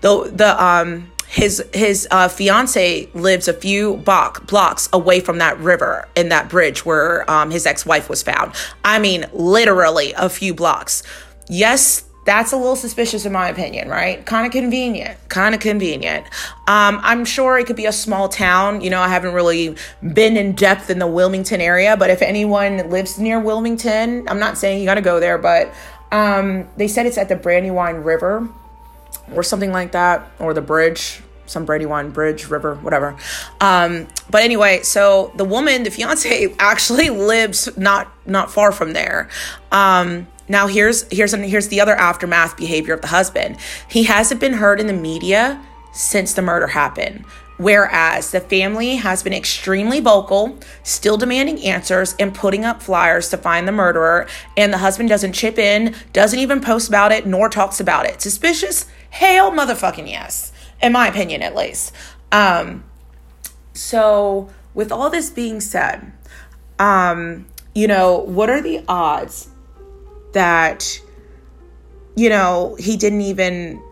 the 0.00 0.30
the 0.34 0.62
um 0.62 1.10
his 1.28 1.62
his 1.74 2.08
uh, 2.10 2.28
fiance 2.28 3.08
lives 3.12 3.48
a 3.48 3.52
few 3.52 3.98
block, 3.98 4.46
blocks 4.46 4.88
away 4.92 5.20
from 5.20 5.38
that 5.38 5.58
river 5.58 6.08
in 6.16 6.30
that 6.30 6.48
bridge 6.48 6.86
where 6.86 7.30
um, 7.30 7.50
his 7.50 7.66
ex-wife 7.66 8.08
was 8.08 8.22
found. 8.22 8.54
I 8.82 8.98
mean 8.98 9.26
literally 9.32 10.14
a 10.14 10.28
few 10.28 10.54
blocks. 10.54 11.02
Yes 11.48 12.04
that's 12.24 12.52
a 12.52 12.56
little 12.58 12.76
suspicious 12.76 13.24
in 13.24 13.32
my 13.32 13.48
opinion 13.48 13.88
right? 13.88 14.24
Kind 14.24 14.46
of 14.46 14.52
convenient 14.52 15.18
kind 15.28 15.54
of 15.54 15.60
convenient. 15.60 16.24
Um, 16.66 17.00
i'm 17.02 17.24
sure 17.24 17.58
it 17.58 17.66
could 17.66 17.76
be 17.76 17.86
a 17.86 17.92
small 17.92 18.28
town. 18.28 18.80
You 18.80 18.90
know 18.90 19.00
i 19.00 19.08
haven't 19.08 19.34
really 19.34 19.76
been 20.14 20.36
in 20.36 20.52
depth 20.52 20.90
in 20.90 20.98
the 20.98 21.06
wilmington 21.06 21.60
area 21.60 21.96
but 21.96 22.10
if 22.10 22.22
anyone 22.22 22.90
lives 22.90 23.18
near 23.18 23.38
wilmington 23.40 24.28
i'm 24.28 24.38
not 24.38 24.56
saying 24.58 24.80
you 24.80 24.86
gotta 24.86 25.02
go 25.02 25.20
there 25.20 25.38
but 25.38 25.72
um, 26.10 26.66
they 26.78 26.88
said 26.88 27.04
it's 27.04 27.18
at 27.18 27.28
the 27.28 27.36
brandywine 27.36 27.96
river 27.96 28.48
or 29.34 29.42
something 29.42 29.72
like 29.72 29.92
that, 29.92 30.30
or 30.38 30.54
the 30.54 30.60
bridge, 30.60 31.20
some 31.46 31.64
Brady 31.64 31.84
Brandywine 31.84 32.12
Bridge, 32.12 32.48
River, 32.48 32.74
whatever. 32.76 33.16
Um, 33.60 34.06
but 34.30 34.42
anyway, 34.42 34.82
so 34.82 35.32
the 35.36 35.44
woman, 35.44 35.82
the 35.82 35.90
fiance, 35.90 36.54
actually 36.58 37.10
lives 37.10 37.76
not 37.76 38.12
not 38.26 38.50
far 38.50 38.72
from 38.72 38.92
there. 38.92 39.28
Um, 39.72 40.26
now 40.48 40.66
here's 40.66 41.10
here's 41.10 41.32
here's 41.32 41.68
the 41.68 41.80
other 41.80 41.94
aftermath 41.94 42.56
behavior 42.56 42.94
of 42.94 43.00
the 43.00 43.08
husband. 43.08 43.56
He 43.88 44.04
hasn't 44.04 44.40
been 44.40 44.54
heard 44.54 44.80
in 44.80 44.86
the 44.86 44.92
media 44.92 45.62
since 45.92 46.34
the 46.34 46.42
murder 46.42 46.68
happened. 46.68 47.24
Whereas 47.58 48.30
the 48.30 48.40
family 48.40 48.96
has 48.96 49.24
been 49.24 49.32
extremely 49.32 49.98
vocal, 49.98 50.56
still 50.84 51.16
demanding 51.16 51.60
answers 51.64 52.14
and 52.20 52.32
putting 52.32 52.64
up 52.64 52.80
flyers 52.80 53.30
to 53.30 53.36
find 53.36 53.66
the 53.66 53.72
murderer, 53.72 54.28
and 54.56 54.72
the 54.72 54.78
husband 54.78 55.08
doesn't 55.08 55.32
chip 55.32 55.58
in, 55.58 55.92
doesn't 56.12 56.38
even 56.38 56.60
post 56.60 56.88
about 56.88 57.10
it, 57.10 57.26
nor 57.26 57.48
talks 57.48 57.80
about 57.80 58.06
it. 58.06 58.22
Suspicious? 58.22 58.86
Hell 59.10 59.50
motherfucking 59.52 60.08
yes. 60.08 60.52
In 60.82 60.92
my 60.92 61.08
opinion, 61.08 61.42
at 61.42 61.54
least. 61.56 61.92
Um, 62.30 62.84
so, 63.72 64.50
with 64.74 64.92
all 64.92 65.10
this 65.10 65.30
being 65.30 65.60
said, 65.60 66.12
um, 66.78 67.46
you 67.74 67.86
know, 67.88 68.18
what 68.18 68.50
are 68.50 68.60
the 68.60 68.84
odds 68.88 69.48
that, 70.32 71.00
you 72.14 72.28
know, 72.28 72.76
he 72.78 72.96
didn't 72.96 73.22
even 73.22 73.82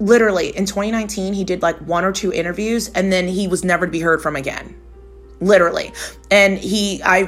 literally 0.00 0.48
in 0.56 0.66
2019 0.66 1.34
he 1.34 1.44
did 1.44 1.62
like 1.62 1.76
one 1.78 2.04
or 2.04 2.12
two 2.12 2.32
interviews 2.32 2.88
and 2.88 3.12
then 3.12 3.28
he 3.28 3.46
was 3.46 3.64
never 3.64 3.86
to 3.86 3.92
be 3.92 4.00
heard 4.00 4.20
from 4.20 4.34
again 4.34 4.74
literally 5.40 5.92
and 6.30 6.58
he 6.58 7.00
i 7.04 7.22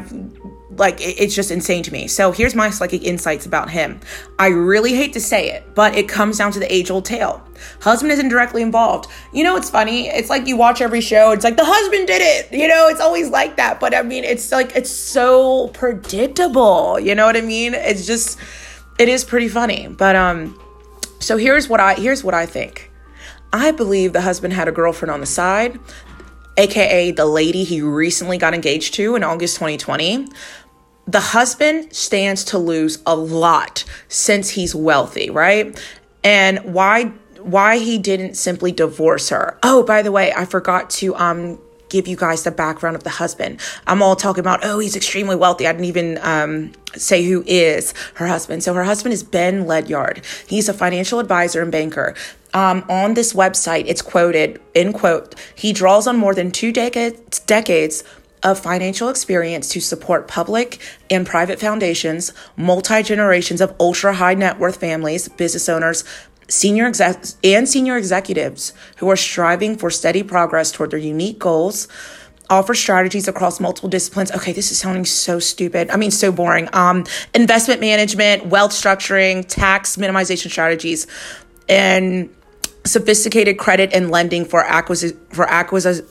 like 0.79 0.97
it's 1.01 1.35
just 1.35 1.51
insane 1.51 1.83
to 1.85 1.93
me. 1.93 2.09
So 2.09 2.33
here's 2.33 2.55
my 2.55 2.71
psychic 2.71 3.03
insights 3.03 3.47
about 3.47 3.71
him. 3.71 4.01
I 4.39 4.49
really 4.49 4.95
hate 4.95 5.13
to 5.15 5.21
say 5.21 5.51
it 5.51 5.75
but 5.75 5.95
it 5.97 6.09
comes 6.09 6.39
down 6.39 6.53
to 6.53 6.59
the 6.59 6.73
age 6.73 6.91
old 6.91 7.05
tale. 7.05 7.43
Husband 7.81 8.13
isn't 8.13 8.29
directly 8.29 8.63
involved. 8.63 9.11
You 9.33 9.45
know 9.45 9.57
it's 9.57 9.71
funny? 9.71 10.09
It's 10.09 10.31
like 10.31 10.47
you 10.47 10.57
watch 10.57 10.81
every 10.81 11.01
show 11.01 11.33
it's 11.33 11.45
like 11.45 11.57
the 11.57 11.65
husband 11.65 12.07
did 12.07 12.23
it! 12.23 12.53
You 12.53 12.69
know 12.69 12.89
it's 12.89 13.01
always 13.01 13.31
like 13.31 13.57
that 13.57 13.81
but 13.81 13.95
i 13.95 14.03
mean 14.03 14.25
it's 14.25 14.53
like 14.53 14.75
it's 14.77 14.91
so 14.91 15.69
predictable. 15.69 16.99
You 17.01 17.15
know 17.15 17.27
what 17.27 17.37
i 17.37 17.41
mean? 17.41 17.75
It's 17.75 18.07
just 18.07 18.39
it 18.99 19.09
is 19.09 19.25
pretty 19.25 19.49
funny. 19.49 19.89
But 19.89 20.17
um 20.17 20.59
so 21.21 21.37
here's 21.37 21.69
what 21.69 21.81
I 21.81 21.95
here's 21.95 22.23
what 22.23 22.35
I 22.35 22.47
think. 22.47 22.91
I 23.53 23.71
believe 23.71 24.13
the 24.13 24.21
husband 24.21 24.53
had 24.53 24.69
a 24.69 24.73
girlfriend 24.73 25.11
on 25.11 25.21
the 25.21 25.27
side, 25.27 25.81
aka 26.57 27.11
the 27.11 27.27
lady 27.27 27.65
he 27.65 27.81
recently 27.81 28.39
got 28.39 28.55
engaged 28.55 28.95
to 28.95 29.17
in 29.17 29.25
August 29.25 29.57
2020. 29.57 30.29
The 31.07 31.21
husband 31.21 31.95
stands 31.95 32.45
to 32.45 32.59
lose 32.59 33.03
a 33.07 33.15
lot 33.15 33.85
since 34.09 34.51
he's 34.51 34.75
wealthy, 34.75 35.31
right? 35.31 35.79
And 36.25 36.59
why 36.75 37.13
why 37.41 37.79
he 37.79 37.97
didn't 37.97 38.35
simply 38.35 38.73
divorce 38.73 39.29
her. 39.29 39.57
Oh, 39.63 39.85
by 39.85 40.03
the 40.03 40.11
way, 40.11 40.33
I 40.33 40.45
forgot 40.45 40.91
to 40.91 41.15
um 41.15 41.59
give 41.89 42.09
you 42.09 42.17
guys 42.17 42.43
the 42.43 42.51
background 42.51 42.97
of 42.97 43.05
the 43.05 43.11
husband. 43.11 43.61
I'm 43.87 44.03
all 44.03 44.17
talking 44.17 44.41
about, 44.41 44.65
oh, 44.65 44.81
he's 44.81 44.97
extremely 44.97 45.37
wealthy. 45.37 45.69
I 45.69 45.73
didn't 45.73 45.85
even 45.85 46.19
um, 46.21 46.73
say 46.97 47.23
who 47.25 47.45
is 47.47 47.95
her 48.15 48.27
husband. 48.27 48.65
So 48.65 48.75
her 48.75 48.83
husband 48.83 49.13
is 49.13 49.23
Ben 49.23 49.67
Ledyard. 49.67 50.23
He's 50.49 50.69
a 50.69 50.75
financial 50.75 51.21
advisor 51.21 51.63
and 51.63 51.71
banker. 51.71 52.15
Um, 52.55 52.85
on 52.89 53.15
this 53.15 53.35
website, 53.35 53.85
it's 53.87 54.03
quoted 54.03 54.61
in 54.75 54.93
quote, 54.93 55.35
he 55.55 55.73
draws 55.73 56.07
on 56.07 56.17
more 56.17 56.35
than 56.35 56.51
two 56.51 56.73
decades, 56.73 57.39
decades 57.41 58.03
of 58.47 58.61
financial 58.61 59.09
experience 59.09 59.69
to 59.71 59.81
support 59.81 60.29
public 60.29 60.81
and 61.11 61.27
private 61.27 61.59
foundations, 61.59 62.33
multi 62.57 63.03
generations 63.03 63.61
of 63.61 63.75
ultra 63.81 64.15
high 64.15 64.35
net 64.35 64.59
worth 64.61 64.77
families, 64.77 65.29
business 65.29 65.69
owners, 65.69 66.05
senior 66.49 66.87
exec- 66.87 67.25
and 67.43 67.69
senior 67.69 67.97
executives 67.97 68.73
who 68.99 69.11
are 69.11 69.17
striving 69.17 69.77
for 69.77 69.91
steady 69.91 70.23
progress 70.23 70.71
toward 70.71 70.93
their 70.93 71.01
unique 71.01 71.41
goals 71.41 71.89
offer 72.49 72.75
strategies 72.75 73.27
across 73.27 73.59
multiple 73.59 73.89
disciplines. 73.89 74.31
Okay 74.31 74.53
this 74.53 74.71
is 74.71 74.79
sounding 74.79 75.05
so 75.05 75.41
stupid. 75.41 75.91
I 75.91 75.97
mean 75.97 76.13
so 76.13 76.31
boring. 76.31 76.69
Um, 76.73 77.05
investment 77.35 77.81
management 77.81 78.47
wealth 78.47 78.71
structuring 78.71 79.45
tax 79.49 79.97
minimization 79.97 80.51
strategies 80.51 81.09
and 81.69 82.33
sophisticated 82.85 83.59
credit 83.59 83.93
and 83.93 84.13
lending 84.13 84.45
for 84.45 84.63
acquisition 84.63 85.19
for 85.31 85.51
acquisition 85.51 86.07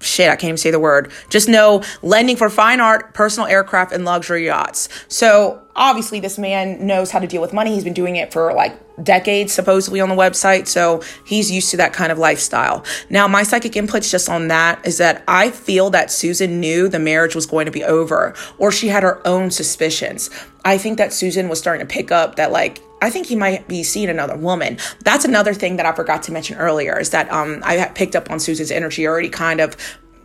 shit, 0.00 0.28
I 0.28 0.36
can't 0.36 0.44
even 0.44 0.56
say 0.56 0.70
the 0.70 0.80
word. 0.80 1.10
Just 1.28 1.48
know 1.48 1.82
lending 2.02 2.36
for 2.36 2.50
fine 2.50 2.80
art, 2.80 3.14
personal 3.14 3.48
aircraft, 3.48 3.92
and 3.92 4.04
luxury 4.04 4.46
yachts. 4.46 4.88
So 5.08 5.62
obviously, 5.74 6.20
this 6.20 6.38
man 6.38 6.86
knows 6.86 7.10
how 7.10 7.18
to 7.18 7.26
deal 7.26 7.40
with 7.40 7.52
money. 7.52 7.74
He's 7.74 7.84
been 7.84 7.94
doing 7.94 8.16
it 8.16 8.32
for 8.32 8.52
like 8.52 8.78
decades, 9.02 9.52
supposedly 9.52 10.00
on 10.00 10.08
the 10.08 10.14
website. 10.14 10.68
So 10.68 11.02
he's 11.26 11.50
used 11.50 11.70
to 11.70 11.76
that 11.78 11.92
kind 11.92 12.12
of 12.12 12.18
lifestyle. 12.18 12.84
Now, 13.10 13.26
my 13.26 13.42
psychic 13.42 13.72
inputs 13.72 14.10
just 14.10 14.28
on 14.28 14.48
that 14.48 14.86
is 14.86 14.98
that 14.98 15.24
I 15.26 15.50
feel 15.50 15.90
that 15.90 16.10
Susan 16.10 16.60
knew 16.60 16.88
the 16.88 16.98
marriage 16.98 17.34
was 17.34 17.46
going 17.46 17.66
to 17.66 17.72
be 17.72 17.82
over, 17.82 18.34
or 18.58 18.70
she 18.70 18.88
had 18.88 19.02
her 19.02 19.26
own 19.26 19.50
suspicions. 19.50 20.30
I 20.64 20.78
think 20.78 20.98
that 20.98 21.12
Susan 21.12 21.48
was 21.48 21.58
starting 21.58 21.86
to 21.86 21.92
pick 21.92 22.12
up 22.12 22.36
that, 22.36 22.52
like, 22.52 22.80
I 23.04 23.10
think 23.10 23.26
he 23.26 23.36
might 23.36 23.68
be 23.68 23.82
seeing 23.82 24.08
another 24.08 24.36
woman. 24.36 24.78
That's 25.04 25.24
another 25.24 25.54
thing 25.54 25.76
that 25.76 25.86
I 25.86 25.92
forgot 25.92 26.22
to 26.24 26.32
mention 26.32 26.56
earlier 26.56 26.98
is 26.98 27.10
that 27.10 27.30
um, 27.30 27.60
I 27.64 27.84
picked 27.94 28.16
up 28.16 28.30
on 28.30 28.40
Susan's 28.40 28.70
energy 28.70 29.06
already 29.06 29.28
kind 29.28 29.60
of 29.60 29.76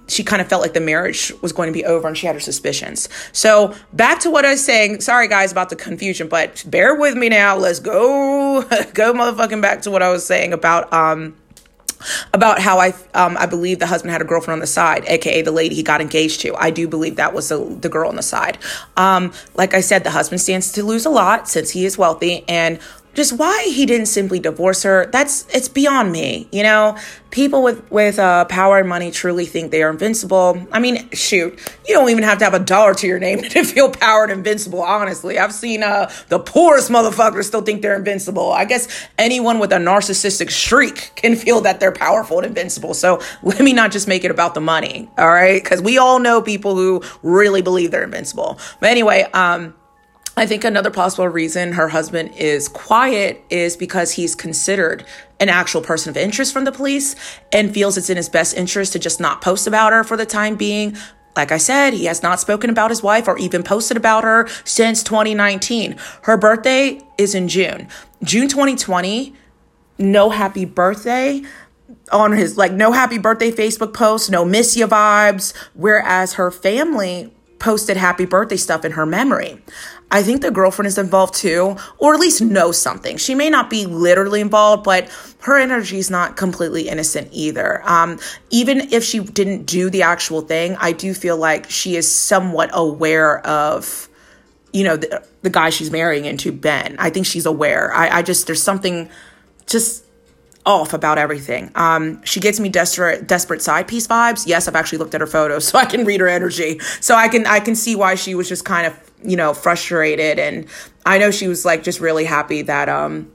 she 0.08 0.24
kind 0.24 0.42
of 0.42 0.48
felt 0.48 0.62
like 0.62 0.74
the 0.74 0.82
marriage 0.82 1.32
was 1.42 1.52
going 1.52 1.68
to 1.68 1.74
be 1.74 1.86
over 1.86 2.08
and 2.08 2.18
she 2.18 2.26
had 2.26 2.36
her 2.36 2.40
suspicions. 2.40 3.08
So 3.32 3.76
back 3.94 4.20
to 4.22 4.32
what 4.32 4.44
I 4.44 4.52
was 4.52 4.66
saying. 4.66 5.02
Sorry 5.02 5.28
guys 5.28 5.52
about 5.52 5.70
the 5.70 5.76
confusion, 5.76 6.28
but 6.28 6.64
bear 6.68 6.96
with 6.96 7.16
me 7.16 7.30
now. 7.30 7.56
Let's 7.56 7.80
go 7.80 8.64
go 8.94 9.14
motherfucking 9.14 9.62
back 9.62 9.84
to 9.84 9.92
what 9.92 10.02
I 10.02 10.10
was 10.10 10.26
saying 10.26 10.52
about 10.52 10.92
um 10.92 11.36
about 12.34 12.60
how 12.60 12.80
I 12.80 12.94
um, 13.14 13.38
I 13.38 13.46
believe 13.46 13.80
the 13.80 13.88
husband 13.88 14.12
had 14.12 14.22
a 14.22 14.26
girlfriend 14.26 14.54
on 14.54 14.60
the 14.60 14.68
side, 14.68 15.06
aka 15.08 15.42
the 15.42 15.52
lady 15.52 15.76
he 15.76 15.84
got 15.84 16.02
engaged 16.02 16.42
to. 16.42 16.56
I 16.56 16.70
do 16.70 16.88
believe 16.88 17.16
that 17.18 17.34
was 17.34 17.50
the, 17.50 17.64
the 17.64 17.90
girl 17.90 18.10
on 18.10 18.16
the 18.16 18.24
side. 18.24 18.58
Um, 18.98 19.34
like 19.56 19.74
I 19.74 19.82
said, 19.82 20.04
the 20.04 20.12
husband 20.12 20.42
stands 20.42 20.72
to 20.74 20.84
lose 20.84 21.06
a 21.06 21.10
lot 21.10 21.48
since 21.48 21.72
he 21.72 21.86
is 21.86 21.98
wealthy, 21.98 22.44
and 22.48 22.80
just 23.20 23.34
why 23.34 23.64
he 23.66 23.86
didn't 23.86 24.06
simply 24.06 24.40
divorce 24.40 24.84
her 24.84 25.06
that's 25.12 25.46
it's 25.54 25.68
beyond 25.68 26.10
me 26.12 26.48
you 26.52 26.64
know? 26.64 26.98
People 27.32 27.62
with 27.62 27.92
with 27.92 28.18
uh, 28.18 28.46
power 28.46 28.80
and 28.80 28.90
money 28.90 29.12
truly 29.12 29.46
think 29.46 29.70
they 29.70 29.84
are 29.84 29.92
invincible. 29.92 30.66
I 30.72 30.80
mean 30.80 31.10
shoot 31.12 31.60
you 31.88 31.94
don't 31.94 32.10
even 32.10 32.24
have 32.24 32.40
to 32.40 32.46
have 32.46 32.54
a 32.54 32.60
dollar 32.60 32.94
to 32.96 33.08
your 33.08 33.20
name 33.20 33.42
to 33.54 33.64
feel 33.64 33.92
powered 33.92 34.32
and 34.32 34.40
invincible 34.40 34.82
honestly. 34.82 35.38
I've 35.38 35.54
seen 35.54 35.84
uh, 35.84 36.12
the 36.30 36.40
poorest 36.40 36.90
motherfuckers 36.90 37.44
still 37.44 37.62
think 37.62 37.82
they're 37.82 37.96
invincible. 37.96 38.52
I 38.52 38.66
guess 38.66 38.88
anyone 39.18 39.60
with 39.60 39.72
a 39.74 39.78
narcissistic 39.78 40.50
streak 40.50 41.12
can 41.16 41.36
feel 41.36 41.62
that 41.62 41.80
they're 41.80 41.92
powerful 41.92 42.40
and 42.40 42.48
invincible. 42.48 42.94
So 42.94 43.22
let 43.44 43.60
me 43.60 43.74
not 43.74 43.92
just 43.92 44.08
make 44.08 44.24
it 44.24 44.32
about 44.32 44.54
the 44.54 44.62
money 44.62 45.10
all 45.18 45.28
right? 45.28 45.62
Because 45.62 45.82
we 45.82 45.98
all 45.98 46.20
know 46.20 46.42
people 46.42 46.76
who 46.76 47.04
really 47.22 47.62
believe 47.62 47.92
they're 47.92 48.04
invincible. 48.04 48.58
But 48.80 48.90
anyway 48.90 49.28
um 49.34 49.76
I 50.40 50.46
think 50.46 50.64
another 50.64 50.90
possible 50.90 51.28
reason 51.28 51.74
her 51.74 51.90
husband 51.90 52.34
is 52.38 52.70
quiet 52.70 53.44
is 53.50 53.76
because 53.76 54.14
he's 54.14 54.36
considered 54.36 55.04
an 55.42 55.50
actual 55.50 55.82
person 55.82 56.12
of 56.12 56.16
interest 56.16 56.54
from 56.54 56.64
the 56.64 56.72
police 56.72 57.18
and 57.52 57.74
feels 57.74 57.98
it's 57.98 58.10
in 58.10 58.16
his 58.16 58.30
best 58.30 58.56
interest 58.56 58.94
to 58.94 59.00
just 59.00 59.20
not 59.20 59.42
post 59.42 59.68
about 59.68 59.92
her 59.92 60.02
for 60.02 60.16
the 60.16 60.26
time 60.26 60.56
being. 60.56 60.96
Like 61.36 61.52
I 61.52 61.58
said, 61.58 61.92
he 61.92 62.06
has 62.06 62.24
not 62.24 62.40
spoken 62.40 62.70
about 62.70 62.90
his 62.90 63.04
wife 63.04 63.28
or 63.28 63.38
even 63.38 63.64
posted 63.64 63.98
about 63.98 64.24
her 64.24 64.48
since 64.64 65.04
2019. 65.04 65.98
Her 66.22 66.38
birthday 66.38 67.02
is 67.18 67.36
in 67.36 67.50
June. 67.50 67.90
June 68.24 68.48
2020, 68.48 69.34
no 69.98 70.30
happy 70.30 70.64
birthday 70.64 71.42
on 72.14 72.32
his 72.32 72.56
like 72.58 72.72
no 72.72 72.94
happy 72.94 73.18
birthday 73.18 73.52
Facebook 73.52 73.94
post, 73.94 74.32
no 74.32 74.46
miss 74.46 74.78
you 74.78 74.88
vibes, 74.88 75.54
whereas 75.74 76.36
her 76.36 76.50
family 76.50 77.30
posted 77.60 77.98
happy 77.98 78.26
birthday 78.26 78.56
stuff 78.56 78.86
in 78.86 78.94
her 78.94 79.06
memory. 79.06 79.62
I 80.12 80.24
think 80.24 80.42
the 80.42 80.50
girlfriend 80.50 80.88
is 80.88 80.98
involved 80.98 81.36
too, 81.36 81.78
or 82.00 82.14
at 82.16 82.20
least 82.20 82.42
knows 82.42 82.78
something. 82.78 83.18
She 83.18 83.36
may 83.36 83.50
not 83.50 83.70
be 83.70 83.86
literally 83.86 84.42
involved, 84.42 84.84
but 84.84 85.10
her 85.42 85.58
energy 85.58 86.00
is 86.00 86.10
not 86.10 86.36
completely 86.36 86.90
innocent 86.90 87.30
either. 87.32 87.82
Um, 87.88 88.20
even 88.50 88.92
if 88.92 89.04
she 89.04 89.20
didn't 89.20 89.66
do 89.66 89.90
the 89.90 90.02
actual 90.02 90.42
thing, 90.42 90.76
I 90.80 90.94
do 90.94 91.14
feel 91.14 91.38
like 91.38 91.70
she 91.70 91.96
is 91.96 92.12
somewhat 92.12 92.72
aware 92.74 93.46
of, 93.46 94.10
you 94.74 94.84
know, 94.84 94.98
the, 94.98 95.24
the 95.44 95.50
guy 95.50 95.70
she's 95.70 95.92
marrying 95.92 96.26
into, 96.26 96.52
Ben. 96.52 96.96
I 96.98 97.12
think 97.12 97.28
she's 97.28 97.46
aware. 97.46 97.94
I, 97.94 98.20
I 98.20 98.22
just, 98.24 98.48
there's 98.48 98.64
something 98.64 99.10
just 99.68 100.04
off 100.70 100.94
about 100.94 101.18
everything. 101.18 101.72
Um, 101.76 102.24
she 102.24 102.40
gets 102.40 102.60
me 102.60 102.70
desperate, 102.70 103.28
desperate 103.28 103.62
side 103.62 103.88
piece 103.88 104.08
vibes. 104.08 104.46
Yes, 104.46 104.68
I've 104.68 104.76
actually 104.76 105.00
looked 105.00 105.16
at 105.16 105.22
her 105.22 105.28
photos, 105.28 105.68
so 105.70 105.80
I 105.80 105.86
can 105.86 106.06
read 106.06 106.22
her 106.22 106.30
energy. 106.30 106.80
So 107.02 107.16
I 107.16 107.28
can, 107.28 107.46
I 107.48 107.60
can 107.60 107.76
see 107.76 107.96
why 107.96 108.16
she 108.16 108.36
was 108.36 108.48
just 108.48 108.64
kind 108.64 108.88
of 108.88 108.98
you 109.24 109.36
know, 109.36 109.54
frustrated. 109.54 110.40
And 110.40 110.66
I 111.06 111.18
know 111.18 111.32
she 111.32 111.48
was 111.48 111.66
like 111.66 111.84
just 111.84 112.00
really 112.00 112.26
happy 112.26 112.62
that, 112.64 112.90
um, 112.90 113.32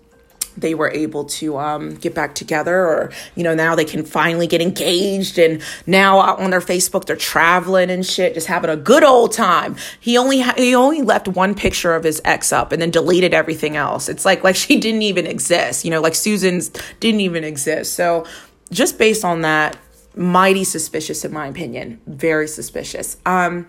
they 0.57 0.75
were 0.75 0.91
able 0.91 1.25
to 1.25 1.59
um, 1.59 1.95
get 1.97 2.15
back 2.15 2.35
together 2.35 2.77
or 2.77 3.11
you 3.35 3.43
know 3.43 3.55
now 3.55 3.75
they 3.75 3.85
can 3.85 4.05
finally 4.05 4.47
get 4.47 4.61
engaged 4.61 5.39
and 5.39 5.63
now 5.87 6.19
on 6.19 6.51
their 6.51 6.61
facebook 6.61 7.05
they're 7.05 7.17
traveling 7.17 7.91
and 7.91 8.07
shit 8.07 8.35
just 8.35 8.47
having 8.47 8.71
a 8.71 8.77
good 8.77 9.05
old 9.05 9.33
time. 9.33 9.77
He 10.01 10.17
only 10.19 10.41
ha- 10.41 10.55
he 10.57 10.75
only 10.75 11.03
left 11.03 11.29
one 11.29 11.55
picture 11.55 11.95
of 11.95 12.05
his 12.05 12.21
ex 12.25 12.53
up 12.53 12.73
and 12.73 12.81
then 12.81 12.91
deleted 12.91 13.35
everything 13.35 13.77
else. 13.77 14.09
It's 14.09 14.25
like 14.25 14.45
like 14.45 14.57
she 14.65 14.79
didn't 14.79 15.03
even 15.03 15.27
exist 15.27 15.85
you 15.85 15.91
know 15.91 16.01
like 16.01 16.15
susan's 16.15 16.71
didn't 17.01 17.21
even 17.21 17.45
exist. 17.45 17.95
So 17.95 18.27
just 18.71 18.99
based 18.99 19.25
on 19.25 19.43
that 19.43 19.77
mighty 20.17 20.65
suspicious 20.65 21.25
in 21.25 21.33
my 21.33 21.49
opinion 21.49 22.01
very 22.07 22.49
suspicious. 22.49 23.17
Um 23.27 23.67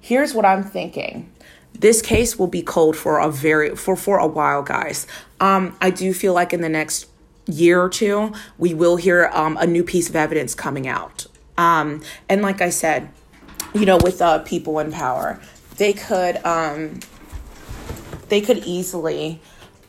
here's 0.00 0.32
what 0.32 0.44
i'm 0.44 0.62
thinking 0.62 1.30
this 1.78 2.02
case 2.02 2.38
will 2.38 2.46
be 2.46 2.62
cold 2.62 2.96
for 2.96 3.18
a 3.18 3.30
very 3.30 3.74
for 3.76 3.96
for 3.96 4.18
a 4.18 4.26
while 4.26 4.62
guys 4.62 5.06
um 5.40 5.76
i 5.80 5.90
do 5.90 6.12
feel 6.12 6.32
like 6.32 6.52
in 6.52 6.60
the 6.60 6.68
next 6.68 7.06
year 7.46 7.80
or 7.80 7.88
two 7.88 8.32
we 8.58 8.74
will 8.74 8.96
hear 8.96 9.30
um, 9.32 9.56
a 9.56 9.66
new 9.66 9.82
piece 9.82 10.08
of 10.08 10.16
evidence 10.16 10.54
coming 10.54 10.86
out 10.86 11.26
um 11.56 12.02
and 12.28 12.42
like 12.42 12.60
i 12.60 12.68
said 12.68 13.08
you 13.74 13.86
know 13.86 13.98
with 14.02 14.20
uh 14.20 14.38
people 14.40 14.78
in 14.78 14.92
power 14.92 15.40
they 15.76 15.92
could 15.92 16.36
um 16.44 16.98
they 18.28 18.40
could 18.40 18.58
easily 18.58 19.40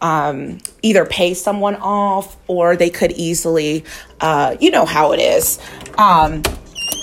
um, 0.01 0.59
either 0.81 1.05
pay 1.05 1.33
someone 1.33 1.75
off 1.75 2.37
or 2.47 2.75
they 2.75 2.89
could 2.89 3.11
easily, 3.13 3.83
uh, 4.21 4.55
you 4.59 4.71
know 4.71 4.85
how 4.85 5.11
it 5.11 5.19
is. 5.19 5.59
Um, 5.97 6.43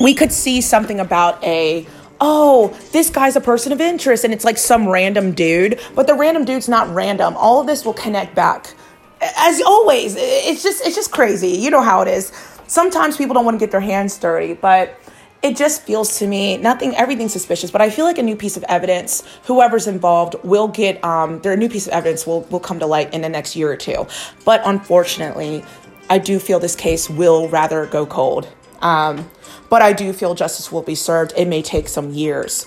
we 0.00 0.14
could 0.14 0.32
see 0.32 0.60
something 0.60 1.00
about 1.00 1.42
a 1.44 1.86
oh, 2.20 2.68
this 2.92 3.10
guy's 3.10 3.36
a 3.36 3.40
person 3.40 3.72
of 3.72 3.80
interest, 3.80 4.24
and 4.24 4.32
it's 4.32 4.44
like 4.44 4.58
some 4.58 4.88
random 4.88 5.32
dude, 5.32 5.80
but 5.94 6.06
the 6.06 6.14
random 6.14 6.44
dude's 6.44 6.68
not 6.68 6.92
random. 6.94 7.36
All 7.36 7.60
of 7.60 7.66
this 7.66 7.84
will 7.84 7.94
connect 7.94 8.34
back. 8.34 8.74
As 9.20 9.60
always, 9.62 10.14
it's 10.18 10.62
just 10.62 10.84
it's 10.86 10.94
just 10.94 11.10
crazy. 11.10 11.48
You 11.48 11.70
know 11.70 11.82
how 11.82 12.02
it 12.02 12.08
is. 12.08 12.32
Sometimes 12.66 13.16
people 13.16 13.34
don't 13.34 13.44
want 13.44 13.58
to 13.58 13.64
get 13.64 13.70
their 13.70 13.80
hands 13.80 14.18
dirty, 14.18 14.54
but 14.54 14.98
it 15.42 15.56
just 15.56 15.82
feels 15.82 16.18
to 16.18 16.26
me 16.26 16.56
nothing 16.56 16.96
everything's 16.96 17.32
suspicious 17.32 17.70
but 17.70 17.80
i 17.80 17.90
feel 17.90 18.04
like 18.04 18.18
a 18.18 18.22
new 18.22 18.34
piece 18.34 18.56
of 18.56 18.64
evidence 18.64 19.22
whoever's 19.44 19.86
involved 19.86 20.34
will 20.42 20.66
get 20.66 21.02
um 21.04 21.40
their 21.40 21.56
new 21.56 21.68
piece 21.68 21.86
of 21.86 21.92
evidence 21.92 22.26
will 22.26 22.42
will 22.44 22.60
come 22.60 22.78
to 22.78 22.86
light 22.86 23.12
in 23.12 23.20
the 23.20 23.28
next 23.28 23.54
year 23.54 23.70
or 23.70 23.76
two 23.76 24.06
but 24.44 24.60
unfortunately 24.64 25.62
i 26.10 26.18
do 26.18 26.38
feel 26.38 26.58
this 26.58 26.74
case 26.74 27.08
will 27.10 27.48
rather 27.48 27.86
go 27.86 28.06
cold 28.06 28.48
um 28.82 29.28
but 29.68 29.82
I 29.82 29.92
do 29.92 30.12
feel 30.12 30.34
justice 30.34 30.70
will 30.70 30.82
be 30.82 30.94
served. 30.94 31.32
It 31.36 31.48
may 31.48 31.62
take 31.62 31.88
some 31.88 32.10
years. 32.10 32.66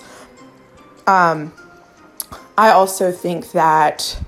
Um, 1.06 1.52
I 2.56 2.70
also 2.70 3.10
think 3.10 3.52
that, 3.52 4.20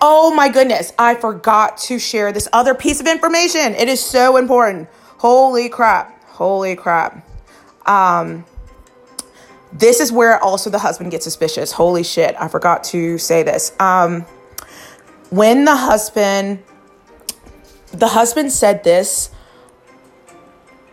oh 0.00 0.34
my 0.34 0.48
goodness, 0.48 0.92
I 0.98 1.14
forgot 1.14 1.78
to 1.78 1.98
share 1.98 2.32
this 2.32 2.48
other 2.52 2.74
piece 2.74 3.00
of 3.00 3.06
information. 3.06 3.74
It 3.74 3.88
is 3.88 4.04
so 4.04 4.36
important. 4.36 4.88
Holy 5.18 5.68
crap. 5.68 6.22
Holy 6.24 6.74
crap. 6.74 7.26
Um, 7.86 8.44
this 9.72 10.00
is 10.00 10.10
where 10.10 10.42
also 10.42 10.70
the 10.70 10.80
husband 10.80 11.12
gets 11.12 11.24
suspicious. 11.24 11.70
Holy 11.70 12.02
shit, 12.02 12.34
I 12.38 12.48
forgot 12.48 12.82
to 12.84 13.18
say 13.18 13.44
this. 13.44 13.72
Um, 13.78 14.22
when 15.30 15.64
the 15.64 15.76
husband, 15.76 16.64
the 17.92 18.08
husband 18.08 18.50
said 18.50 18.82
this, 18.82 19.30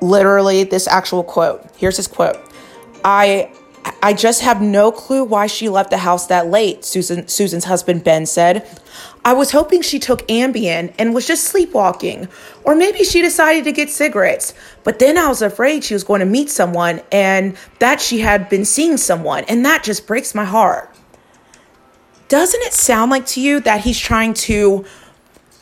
literally 0.02 0.64
this 0.64 0.88
actual 0.88 1.24
quote. 1.24 1.66
Here's 1.78 1.98
his 1.98 2.08
quote. 2.08 2.38
I 3.04 3.52
I 4.02 4.14
just 4.14 4.42
have 4.42 4.62
no 4.62 4.92
clue 4.92 5.24
why 5.24 5.48
she 5.48 5.70
left 5.70 5.92
the 5.92 5.98
house 5.98 6.28
that 6.28 6.48
late, 6.48 6.84
Susan 6.84 7.28
Susan's 7.28 7.66
husband 7.66 8.04
Ben 8.04 8.26
said. 8.26 8.68
I 9.24 9.34
was 9.34 9.52
hoping 9.52 9.82
she 9.82 10.00
took 10.00 10.26
Ambien 10.30 10.94
and 10.98 11.14
was 11.14 11.28
just 11.28 11.46
sleepwalking. 11.46 12.30
Or 12.64 12.76
maybe 12.76 13.04
she 13.04 13.22
decided 13.22 13.66
to 13.66 13.74
get 13.74 13.90
cigarettes. 13.90 14.54
But 14.86 15.00
then 15.00 15.18
I 15.18 15.28
was 15.28 15.42
afraid 15.42 15.84
she 15.84 15.94
was 15.94 16.06
going 16.06 16.22
to 16.22 16.26
meet 16.26 16.50
someone 16.50 17.02
and 17.12 17.58
that 17.80 18.00
she 18.00 18.20
had 18.20 18.48
been 18.48 18.64
seeing 18.64 18.96
someone. 18.96 19.44
And 19.46 19.66
that 19.66 19.84
just 19.84 20.08
breaks 20.08 20.34
my 20.34 20.46
heart. 20.46 20.96
Doesn't 22.30 22.62
it 22.64 22.74
sound 22.74 23.12
like 23.12 23.26
to 23.28 23.42
you 23.42 23.60
that 23.62 23.82
he's 23.82 24.00
trying 24.00 24.34
to 24.34 24.86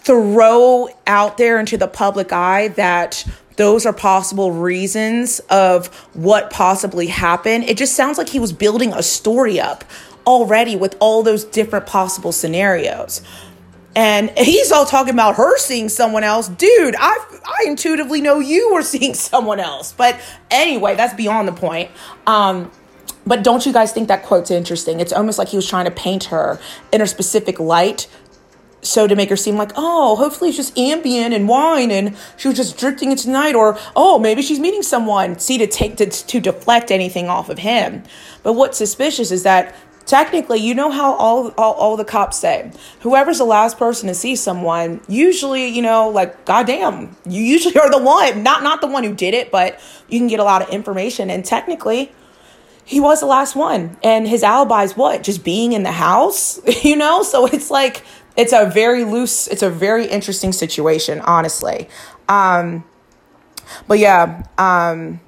throw 0.05 0.87
out 1.07 1.37
there 1.37 1.59
into 1.59 1.77
the 1.77 1.87
public 1.87 2.31
eye 2.31 2.69
that 2.69 3.25
those 3.57 3.85
are 3.85 3.93
possible 3.93 4.51
reasons 4.51 5.39
of 5.49 5.87
what 6.13 6.51
possibly 6.51 7.07
happened? 7.07 7.63
It 7.65 7.77
just 7.77 7.95
sounds 7.95 8.17
like 8.17 8.29
he 8.29 8.39
was 8.39 8.53
building 8.53 8.93
a 8.93 9.01
story 9.01 9.59
up 9.59 9.83
already 10.27 10.75
with 10.75 10.95
all 10.99 11.23
those 11.23 11.43
different 11.43 11.87
possible 11.87 12.31
scenarios. 12.31 13.21
And 13.95 14.29
he's 14.37 14.71
all 14.71 14.85
talking 14.85 15.13
about 15.13 15.35
her 15.35 15.57
seeing 15.57 15.89
someone 15.89 16.23
else. 16.23 16.49
Dude, 16.49 16.95
I 16.99 17.39
I 17.45 17.63
intuitively 17.67 18.21
know 18.21 18.39
you 18.39 18.73
were 18.73 18.81
seeing 18.83 19.13
someone 19.13 19.59
else. 19.59 19.93
But 19.93 20.19
anyway, 20.51 20.95
that's 20.95 21.13
beyond 21.13 21.47
the 21.47 21.53
point. 21.53 21.89
Um, 22.27 22.71
but 23.25 23.43
don't 23.43 23.65
you 23.65 23.73
guys 23.73 23.91
think 23.91 24.09
that 24.09 24.23
quote's 24.23 24.51
interesting? 24.51 24.99
It's 24.99 25.13
almost 25.13 25.39
like 25.39 25.47
he 25.47 25.55
was 25.55 25.67
trying 25.67 25.85
to 25.85 25.91
paint 25.91 26.25
her 26.25 26.59
in 26.91 27.01
a 27.01 27.07
specific 27.07 27.59
light 27.59 28.07
so 28.85 29.07
to 29.07 29.15
make 29.15 29.29
her 29.29 29.35
seem 29.35 29.57
like, 29.57 29.71
oh, 29.75 30.15
hopefully 30.15 30.49
it's 30.49 30.57
just 30.57 30.75
Ambien 30.75 31.33
and 31.33 31.47
wine 31.47 31.91
and 31.91 32.15
she 32.37 32.47
was 32.47 32.57
just 32.57 32.77
drifting 32.77 33.11
into 33.11 33.29
night, 33.29 33.55
or 33.55 33.77
oh, 33.95 34.19
maybe 34.19 34.41
she's 34.41 34.59
meeting 34.59 34.83
someone. 34.83 35.39
See, 35.39 35.57
to 35.57 35.67
take 35.67 35.97
to, 35.97 36.05
to 36.05 36.39
deflect 36.39 36.91
anything 36.91 37.27
off 37.27 37.49
of 37.49 37.59
him. 37.59 38.03
But 38.43 38.53
what's 38.53 38.77
suspicious 38.77 39.31
is 39.31 39.43
that 39.43 39.75
technically 40.05 40.59
you 40.59 40.75
know 40.75 40.91
how 40.91 41.15
all, 41.15 41.51
all, 41.57 41.73
all 41.73 41.97
the 41.97 42.05
cops 42.05 42.37
say 42.37 42.71
whoever's 42.99 43.39
the 43.39 43.45
last 43.45 43.77
person 43.77 44.07
to 44.07 44.13
see 44.13 44.35
someone 44.35 45.01
usually 45.07 45.67
you 45.67 45.81
know 45.81 46.09
like 46.09 46.45
goddamn 46.45 47.15
you 47.25 47.41
usually 47.41 47.75
are 47.77 47.89
the 47.89 48.01
one 48.01 48.43
not 48.43 48.61
not 48.63 48.81
the 48.81 48.87
one 48.87 49.03
who 49.03 49.13
did 49.13 49.33
it 49.33 49.51
but 49.51 49.79
you 50.07 50.19
can 50.19 50.27
get 50.27 50.39
a 50.39 50.43
lot 50.43 50.61
of 50.61 50.69
information 50.69 51.29
and 51.29 51.43
technically 51.43 52.11
he 52.83 52.99
was 52.99 53.19
the 53.19 53.25
last 53.25 53.55
one 53.55 53.97
and 54.03 54.27
his 54.27 54.43
alibi 54.43 54.83
is 54.83 54.95
what 54.95 55.23
just 55.23 55.43
being 55.43 55.73
in 55.73 55.83
the 55.83 55.91
house 55.91 56.59
you 56.83 56.95
know 56.95 57.23
so 57.23 57.47
it's 57.47 57.71
like 57.71 58.03
it's 58.37 58.53
a 58.53 58.65
very 58.65 59.03
loose 59.03 59.47
it's 59.47 59.63
a 59.63 59.69
very 59.69 60.05
interesting 60.07 60.51
situation 60.51 61.19
honestly 61.21 61.87
um 62.27 62.83
but 63.87 63.99
yeah 63.99 64.45
um 64.57 65.19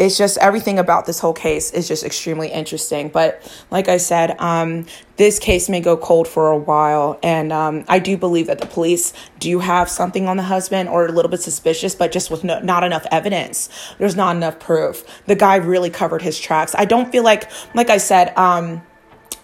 it's 0.00 0.16
just 0.16 0.38
everything 0.38 0.78
about 0.78 1.04
this 1.04 1.18
whole 1.18 1.34
case 1.34 1.70
is 1.72 1.86
just 1.86 2.04
extremely 2.04 2.48
interesting. 2.48 3.10
But 3.10 3.42
like 3.70 3.86
I 3.86 3.98
said, 3.98 4.34
um, 4.40 4.86
this 5.18 5.38
case 5.38 5.68
may 5.68 5.80
go 5.80 5.94
cold 5.98 6.26
for 6.26 6.50
a 6.50 6.56
while. 6.56 7.18
And 7.22 7.52
um, 7.52 7.84
I 7.86 7.98
do 7.98 8.16
believe 8.16 8.46
that 8.46 8.60
the 8.60 8.66
police 8.66 9.12
do 9.38 9.58
have 9.58 9.90
something 9.90 10.26
on 10.26 10.38
the 10.38 10.44
husband 10.44 10.88
or 10.88 11.04
a 11.04 11.12
little 11.12 11.30
bit 11.30 11.42
suspicious, 11.42 11.94
but 11.94 12.12
just 12.12 12.30
with 12.30 12.44
no, 12.44 12.60
not 12.60 12.82
enough 12.82 13.06
evidence. 13.10 13.68
There's 13.98 14.16
not 14.16 14.36
enough 14.36 14.58
proof. 14.58 15.04
The 15.26 15.36
guy 15.36 15.56
really 15.56 15.90
covered 15.90 16.22
his 16.22 16.40
tracks. 16.40 16.74
I 16.78 16.86
don't 16.86 17.12
feel 17.12 17.22
like, 17.22 17.50
like 17.74 17.90
I 17.90 17.98
said, 17.98 18.34
um, 18.38 18.80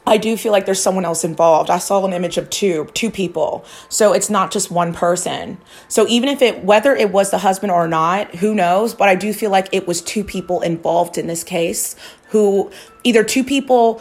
I 0.07 0.19
do 0.19 0.37
feel 0.37 0.53
like 0.53 0.67
there's 0.67 0.81
someone 0.81 1.05
else 1.05 1.25
involved. 1.25 1.69
I 1.69 1.79
saw 1.79 2.05
an 2.05 2.13
image 2.13 2.39
of 2.39 2.49
two, 2.49 2.89
two 2.95 3.11
people. 3.11 3.65
So 3.89 4.13
it's 4.13 4.31
not 4.31 4.53
just 4.53 4.71
one 4.71 4.95
person. 4.95 5.59
So 5.89 6.07
even 6.09 6.29
if 6.29 6.43
it, 6.43 6.63
whether 6.63 6.95
it 6.95 7.11
was 7.11 7.33
the 7.33 7.39
husband 7.39 7.73
or 7.73 7.89
not, 7.89 8.37
who 8.37 8.55
knows? 8.55 8.95
But 8.95 9.09
I 9.09 9.17
do 9.17 9.33
feel 9.33 9.51
like 9.51 9.69
it 9.73 9.89
was 9.89 10.01
two 10.01 10.23
people 10.23 10.61
involved 10.61 11.19
in 11.19 11.27
this 11.27 11.43
case 11.43 11.97
who 12.29 12.71
either 13.03 13.25
two 13.25 13.43
people 13.43 14.01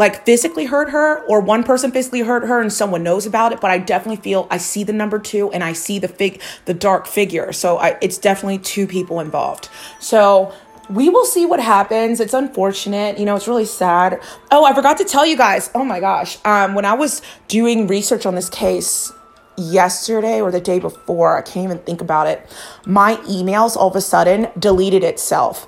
like 0.00 0.24
physically 0.24 0.64
hurt 0.64 0.90
her 0.90 1.22
or 1.26 1.40
one 1.40 1.62
person 1.62 1.92
physically 1.92 2.20
hurt 2.20 2.42
her 2.44 2.60
and 2.60 2.72
someone 2.72 3.02
knows 3.02 3.26
about 3.26 3.52
it 3.52 3.60
but 3.60 3.70
i 3.70 3.76
definitely 3.76 4.16
feel 4.16 4.46
i 4.50 4.56
see 4.56 4.82
the 4.82 4.94
number 4.94 5.18
two 5.18 5.52
and 5.52 5.62
i 5.62 5.74
see 5.74 5.98
the 5.98 6.08
fig 6.08 6.40
the 6.64 6.72
dark 6.72 7.06
figure 7.06 7.52
so 7.52 7.76
I, 7.76 7.98
it's 8.00 8.16
definitely 8.16 8.58
two 8.60 8.86
people 8.86 9.20
involved 9.20 9.68
so 10.00 10.54
we 10.90 11.08
will 11.08 11.24
see 11.24 11.46
what 11.46 11.60
happens. 11.60 12.20
It's 12.20 12.34
unfortunate. 12.34 13.18
You 13.18 13.24
know, 13.24 13.36
it's 13.36 13.48
really 13.48 13.64
sad. 13.64 14.20
Oh, 14.50 14.64
I 14.64 14.74
forgot 14.74 14.98
to 14.98 15.04
tell 15.04 15.24
you 15.24 15.36
guys. 15.36 15.70
Oh 15.74 15.84
my 15.84 16.00
gosh. 16.00 16.38
Um, 16.44 16.74
when 16.74 16.84
I 16.84 16.94
was 16.94 17.22
doing 17.48 17.86
research 17.86 18.26
on 18.26 18.34
this 18.34 18.48
case 18.48 19.12
yesterday 19.56 20.40
or 20.40 20.50
the 20.50 20.60
day 20.60 20.78
before, 20.78 21.38
I 21.38 21.42
can't 21.42 21.64
even 21.64 21.78
think 21.78 22.00
about 22.00 22.26
it. 22.26 22.48
My 22.86 23.16
emails 23.16 23.76
all 23.76 23.88
of 23.88 23.96
a 23.96 24.00
sudden 24.00 24.48
deleted 24.58 25.04
itself. 25.04 25.66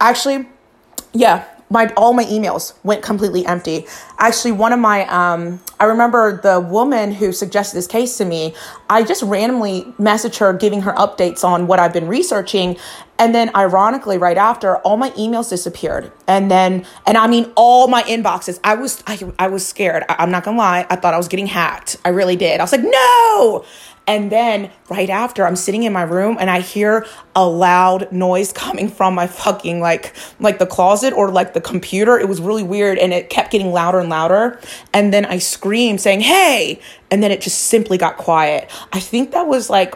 Actually, 0.00 0.48
yeah, 1.12 1.44
my 1.70 1.92
all 1.96 2.12
my 2.12 2.24
emails 2.24 2.74
went 2.82 3.02
completely 3.02 3.46
empty. 3.46 3.86
Actually, 4.18 4.52
one 4.52 4.72
of 4.72 4.80
my 4.80 5.06
um, 5.06 5.60
I 5.78 5.84
remember 5.84 6.40
the 6.40 6.60
woman 6.60 7.12
who 7.12 7.32
suggested 7.32 7.76
this 7.76 7.86
case 7.86 8.18
to 8.18 8.24
me. 8.24 8.54
I 8.90 9.04
just 9.04 9.22
randomly 9.22 9.82
messaged 9.98 10.38
her, 10.38 10.52
giving 10.52 10.82
her 10.82 10.92
updates 10.94 11.44
on 11.44 11.68
what 11.68 11.78
I've 11.78 11.92
been 11.92 12.08
researching, 12.08 12.76
and 13.18 13.34
then 13.34 13.54
ironically, 13.54 14.18
right 14.18 14.36
after, 14.36 14.78
all 14.78 14.96
my 14.96 15.10
emails 15.10 15.48
disappeared, 15.48 16.10
and 16.26 16.50
then 16.50 16.84
and 17.06 17.16
I 17.16 17.28
mean 17.28 17.52
all 17.54 17.86
my 17.86 18.02
inboxes. 18.02 18.58
I 18.64 18.74
was 18.74 19.02
I, 19.06 19.18
I 19.38 19.48
was 19.48 19.66
scared. 19.66 20.04
I, 20.08 20.16
I'm 20.18 20.30
not 20.32 20.42
gonna 20.42 20.58
lie. 20.58 20.86
I 20.90 20.96
thought 20.96 21.14
I 21.14 21.18
was 21.18 21.28
getting 21.28 21.46
hacked. 21.46 21.96
I 22.04 22.08
really 22.08 22.36
did. 22.36 22.60
I 22.60 22.64
was 22.64 22.72
like, 22.72 22.82
no. 22.82 23.64
And 24.06 24.32
then 24.32 24.70
right 24.88 25.08
after, 25.08 25.46
I'm 25.46 25.54
sitting 25.54 25.84
in 25.84 25.92
my 25.92 26.02
room 26.02 26.36
and 26.40 26.50
I 26.50 26.60
hear 26.60 27.06
a 27.36 27.46
loud 27.46 28.10
noise 28.10 28.52
coming 28.52 28.88
from 28.88 29.14
my 29.14 29.26
fucking 29.28 29.80
like 29.80 30.14
like 30.40 30.58
the 30.58 30.66
closet 30.66 31.12
or 31.12 31.30
like 31.30 31.54
the 31.54 31.60
computer. 31.60 32.18
It 32.18 32.28
was 32.28 32.40
really 32.40 32.64
weird 32.64 32.98
and 32.98 33.12
it 33.12 33.30
kept 33.30 33.52
getting 33.52 33.70
louder 33.70 34.00
and 34.00 34.08
louder. 34.08 34.58
And 34.92 35.12
then 35.12 35.24
I 35.24 35.38
screamed 35.38 36.00
saying, 36.00 36.22
"Hey!" 36.22 36.80
And 37.10 37.22
then 37.22 37.30
it 37.30 37.40
just 37.40 37.62
simply 37.62 37.98
got 37.98 38.16
quiet. 38.16 38.68
I 38.92 39.00
think 39.00 39.30
that 39.30 39.46
was 39.46 39.70
like 39.70 39.94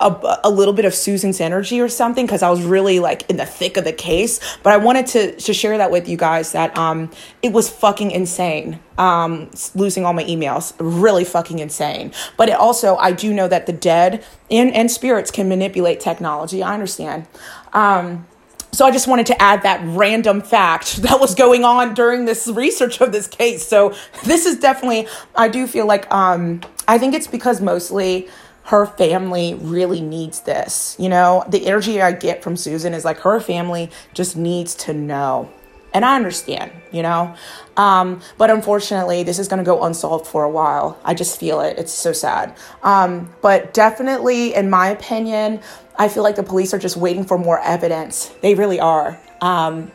a, 0.00 0.40
a 0.44 0.50
little 0.50 0.74
bit 0.74 0.84
of 0.84 0.94
Susan's 0.94 1.40
energy 1.40 1.80
or 1.80 1.88
something 1.88 2.26
because 2.26 2.42
I 2.42 2.50
was 2.50 2.62
really 2.62 3.00
like 3.00 3.28
in 3.30 3.36
the 3.36 3.46
thick 3.46 3.76
of 3.76 3.84
the 3.84 3.92
case. 3.92 4.40
But 4.62 4.72
I 4.72 4.76
wanted 4.76 5.06
to 5.08 5.36
to 5.36 5.54
share 5.54 5.78
that 5.78 5.90
with 5.90 6.08
you 6.08 6.16
guys 6.16 6.52
that 6.52 6.76
um 6.76 7.10
it 7.42 7.52
was 7.52 7.70
fucking 7.70 8.10
insane. 8.10 8.80
Um, 8.96 9.50
losing 9.74 10.04
all 10.04 10.12
my 10.12 10.22
emails, 10.24 10.72
really 10.78 11.24
fucking 11.24 11.58
insane. 11.58 12.12
But 12.36 12.48
it 12.48 12.54
also, 12.54 12.94
I 12.96 13.10
do 13.10 13.34
know 13.34 13.48
that 13.48 13.66
the 13.66 13.72
dead 13.72 14.24
and 14.50 14.72
and 14.72 14.90
spirits 14.90 15.30
can 15.30 15.48
manipulate 15.48 16.00
technology. 16.00 16.62
I 16.62 16.74
understand. 16.74 17.26
Um, 17.72 18.26
so 18.74 18.84
I 18.84 18.90
just 18.90 19.06
wanted 19.06 19.26
to 19.26 19.40
add 19.40 19.62
that 19.62 19.80
random 19.84 20.40
fact 20.40 20.96
that 21.02 21.20
was 21.20 21.34
going 21.34 21.64
on 21.64 21.94
during 21.94 22.24
this 22.24 22.48
research 22.48 23.00
of 23.00 23.12
this 23.12 23.26
case. 23.26 23.64
So 23.64 23.94
this 24.24 24.46
is 24.46 24.58
definitely, 24.58 25.06
I 25.36 25.48
do 25.48 25.66
feel 25.66 25.86
like, 25.86 26.12
um, 26.12 26.60
I 26.88 26.98
think 26.98 27.14
it's 27.14 27.28
because 27.28 27.60
mostly 27.60 28.28
her 28.64 28.86
family 28.86 29.54
really 29.54 30.00
needs 30.00 30.40
this. 30.40 30.96
You 30.98 31.08
know, 31.08 31.44
the 31.48 31.66
energy 31.66 32.00
I 32.00 32.12
get 32.12 32.42
from 32.42 32.56
Susan 32.56 32.94
is 32.94 33.04
like 33.04 33.18
her 33.18 33.40
family 33.40 33.90
just 34.14 34.36
needs 34.36 34.74
to 34.76 34.94
know. 34.94 35.50
And 35.92 36.04
I 36.04 36.16
understand, 36.16 36.72
you 36.90 37.02
know. 37.02 37.36
Um, 37.76 38.20
but 38.36 38.50
unfortunately, 38.50 39.22
this 39.22 39.38
is 39.38 39.46
to 39.48 39.62
go 39.62 39.84
unsolved 39.84 40.26
for 40.26 40.42
a 40.42 40.50
while. 40.50 40.98
I 41.04 41.14
just 41.14 41.38
feel 41.38 41.60
it. 41.60 41.78
It's 41.78 41.92
so 41.92 42.12
sad. 42.12 42.56
Um, 42.82 43.32
but 43.42 43.72
definitely, 43.72 44.54
in 44.54 44.70
my 44.70 44.88
opinion, 44.88 45.60
I 45.96 46.08
feel 46.08 46.24
like 46.24 46.34
the 46.34 46.42
police 46.42 46.74
are 46.74 46.78
just 46.78 46.96
waiting 46.96 47.24
for 47.24 47.38
more 47.38 47.60
evidence. 47.60 48.32
They 48.40 48.56
really 48.56 48.80
are. 48.80 49.20
Um, 49.40 49.92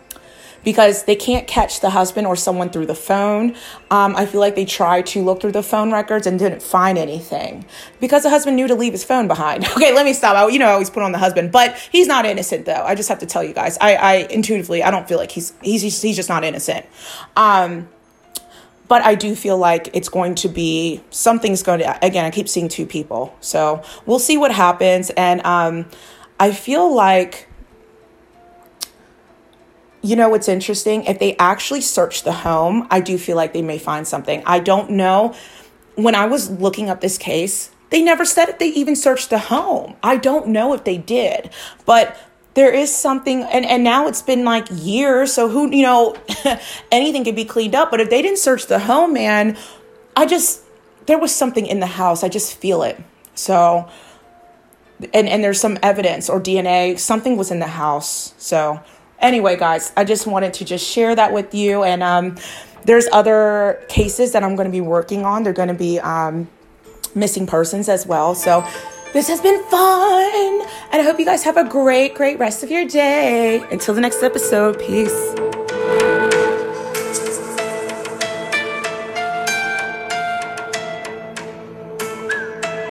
because 0.64 1.04
they 1.04 1.16
can't 1.16 1.48
catch 1.48 1.80
the 1.80 1.90
husband 1.90 2.28
or 2.28 2.36
someone 2.36 2.70
through 2.70 2.86
the 2.86 2.96
phone. 2.96 3.56
Um, 3.92 4.16
I 4.16 4.26
feel 4.26 4.40
like 4.40 4.56
they 4.56 4.66
tried 4.66 5.06
to 5.08 5.24
look 5.24 5.42
through 5.42 5.54
the 5.54 5.64
phone 5.64 5.92
records 5.92 6.28
and 6.28 6.38
didn't 6.38 6.62
find 6.62 6.98
anything 6.98 7.66
because 8.00 8.24
the 8.24 8.30
husband 8.30 8.56
knew 8.56 8.68
to 8.68 8.76
leave 8.76 8.94
his 8.94 9.04
phone 9.04 9.28
behind. 9.28 9.68
Okay, 9.80 9.94
let 9.94 10.04
me 10.04 10.12
stop. 10.12 10.36
I, 10.36 10.46
you 10.50 10.60
know, 10.60 10.66
I 10.66 10.72
always 10.72 10.90
put 10.90 11.04
on 11.04 11.14
the 11.14 11.18
husband, 11.18 11.54
but 11.54 11.78
he's 11.90 12.06
not 12.06 12.26
innocent 12.26 12.66
though. 12.66 12.84
I 12.86 12.96
just 12.96 13.08
have 13.08 13.20
to 13.20 13.26
tell 13.26 13.44
you 13.44 13.54
guys. 13.54 13.78
I, 13.80 13.96
I 13.96 14.14
intuitively, 14.30 14.84
I 14.84 14.92
don't 14.92 15.08
feel 15.08 15.18
like 15.18 15.32
he's 15.32 15.54
he's 15.62 16.02
he's 16.02 16.18
just 16.18 16.28
not 16.28 16.44
innocent. 16.44 16.86
Um, 17.38 17.88
but 18.90 19.04
I 19.04 19.16
do 19.16 19.36
feel 19.36 19.58
like 19.58 19.90
it's 19.94 20.10
going 20.10 20.36
to 20.36 20.50
be 20.50 21.02
something's 21.12 21.64
going 21.64 21.80
to 21.80 22.06
again. 22.06 22.26
I 22.26 22.32
keep 22.32 22.50
seeing 22.50 22.68
two 22.68 22.86
people, 22.86 23.34
so 23.40 23.84
we'll 24.06 24.20
see 24.20 24.36
what 24.36 24.52
happens. 24.52 25.12
And 25.12 25.46
um, 25.46 25.86
I 26.40 26.52
feel 26.52 26.94
like 26.94 27.48
you 30.02 30.16
know 30.16 30.30
what's 30.30 30.48
interesting? 30.48 31.04
If 31.06 31.20
they 31.20 31.36
actually 31.38 31.82
search 31.82 32.24
the 32.24 32.32
home, 32.32 32.88
I 32.90 33.02
do 33.02 33.18
feel 33.18 33.36
like 33.36 33.54
they 33.54 33.62
may 33.62 33.78
find 33.78 34.08
something. 34.08 34.42
I 34.46 34.60
don't 34.60 34.92
know. 34.92 35.36
When 35.96 36.16
I 36.16 36.26
was 36.26 36.50
looking 36.50 36.90
up 36.90 37.02
this 37.02 37.18
case, 37.18 37.72
they 37.90 38.02
never 38.02 38.24
said 38.24 38.50
if 38.50 38.60
they 38.60 38.68
even 38.68 38.96
searched 38.96 39.30
the 39.30 39.40
home. 39.40 39.96
I 40.02 40.18
don't 40.18 40.48
know 40.50 40.74
if 40.74 40.84
they 40.84 40.98
did, 40.98 41.50
but 41.86 42.18
there 42.54 42.72
is 42.74 42.94
something 42.94 43.44
and, 43.44 43.66
and 43.66 43.84
now 43.84 44.08
it's 44.08 44.22
been 44.22 44.44
like 44.44 44.68
years 44.72 45.32
so 45.32 45.48
who 45.48 45.72
you 45.74 45.84
know 45.84 46.16
anything 46.92 47.24
could 47.24 47.36
be 47.36 47.46
cleaned 47.46 47.76
up 47.76 47.92
but 47.92 48.02
if 48.02 48.10
they 48.10 48.22
didn't 48.22 48.40
search 48.40 48.66
the 48.66 48.80
home 48.80 49.14
man 49.14 49.56
i 50.18 50.26
just 50.26 50.62
there 51.06 51.20
was 51.20 51.34
something 51.34 51.66
in 51.66 51.80
the 51.80 51.86
house 51.86 52.24
i 52.24 52.28
just 52.28 52.58
feel 52.58 52.82
it 52.84 53.00
so 53.36 53.88
and 55.14 55.30
and 55.30 55.44
there's 55.44 55.60
some 55.60 55.78
evidence 55.84 56.30
or 56.30 56.42
dna 56.42 56.98
something 56.98 57.38
was 57.38 57.52
in 57.52 57.60
the 57.60 57.68
house 57.68 58.34
so 58.38 58.82
anyway 59.22 59.56
guys 59.56 59.92
i 59.98 60.04
just 60.04 60.28
wanted 60.28 60.54
to 60.54 60.66
just 60.66 60.86
share 60.86 61.16
that 61.16 61.34
with 61.34 61.54
you 61.54 61.84
and 61.84 62.04
um 62.04 62.36
there's 62.86 63.08
other 63.12 63.84
cases 63.90 64.32
that 64.32 64.44
i'm 64.44 64.56
going 64.56 64.68
to 64.68 64.72
be 64.72 64.82
working 64.82 65.26
on 65.26 65.44
they're 65.44 65.54
going 65.54 65.68
to 65.68 65.74
be 65.74 66.00
um 66.00 66.48
missing 67.16 67.48
persons 67.48 67.90
as 67.90 68.06
well 68.06 68.36
so 68.36 68.66
this 69.12 69.28
has 69.28 69.42
been 69.42 69.64
fun. 69.66 70.62
And 70.92 71.02
I 71.02 71.04
hope 71.04 71.20
you 71.20 71.26
guys 71.26 71.44
have 71.44 71.58
a 71.58 71.64
great, 71.64 72.14
great 72.14 72.38
rest 72.38 72.64
of 72.64 72.70
your 72.70 72.86
day. 72.86 73.60
Until 73.72 73.96
the 73.96 74.02
next 74.02 74.22
episode, 74.22 74.78
peace. 74.80 75.59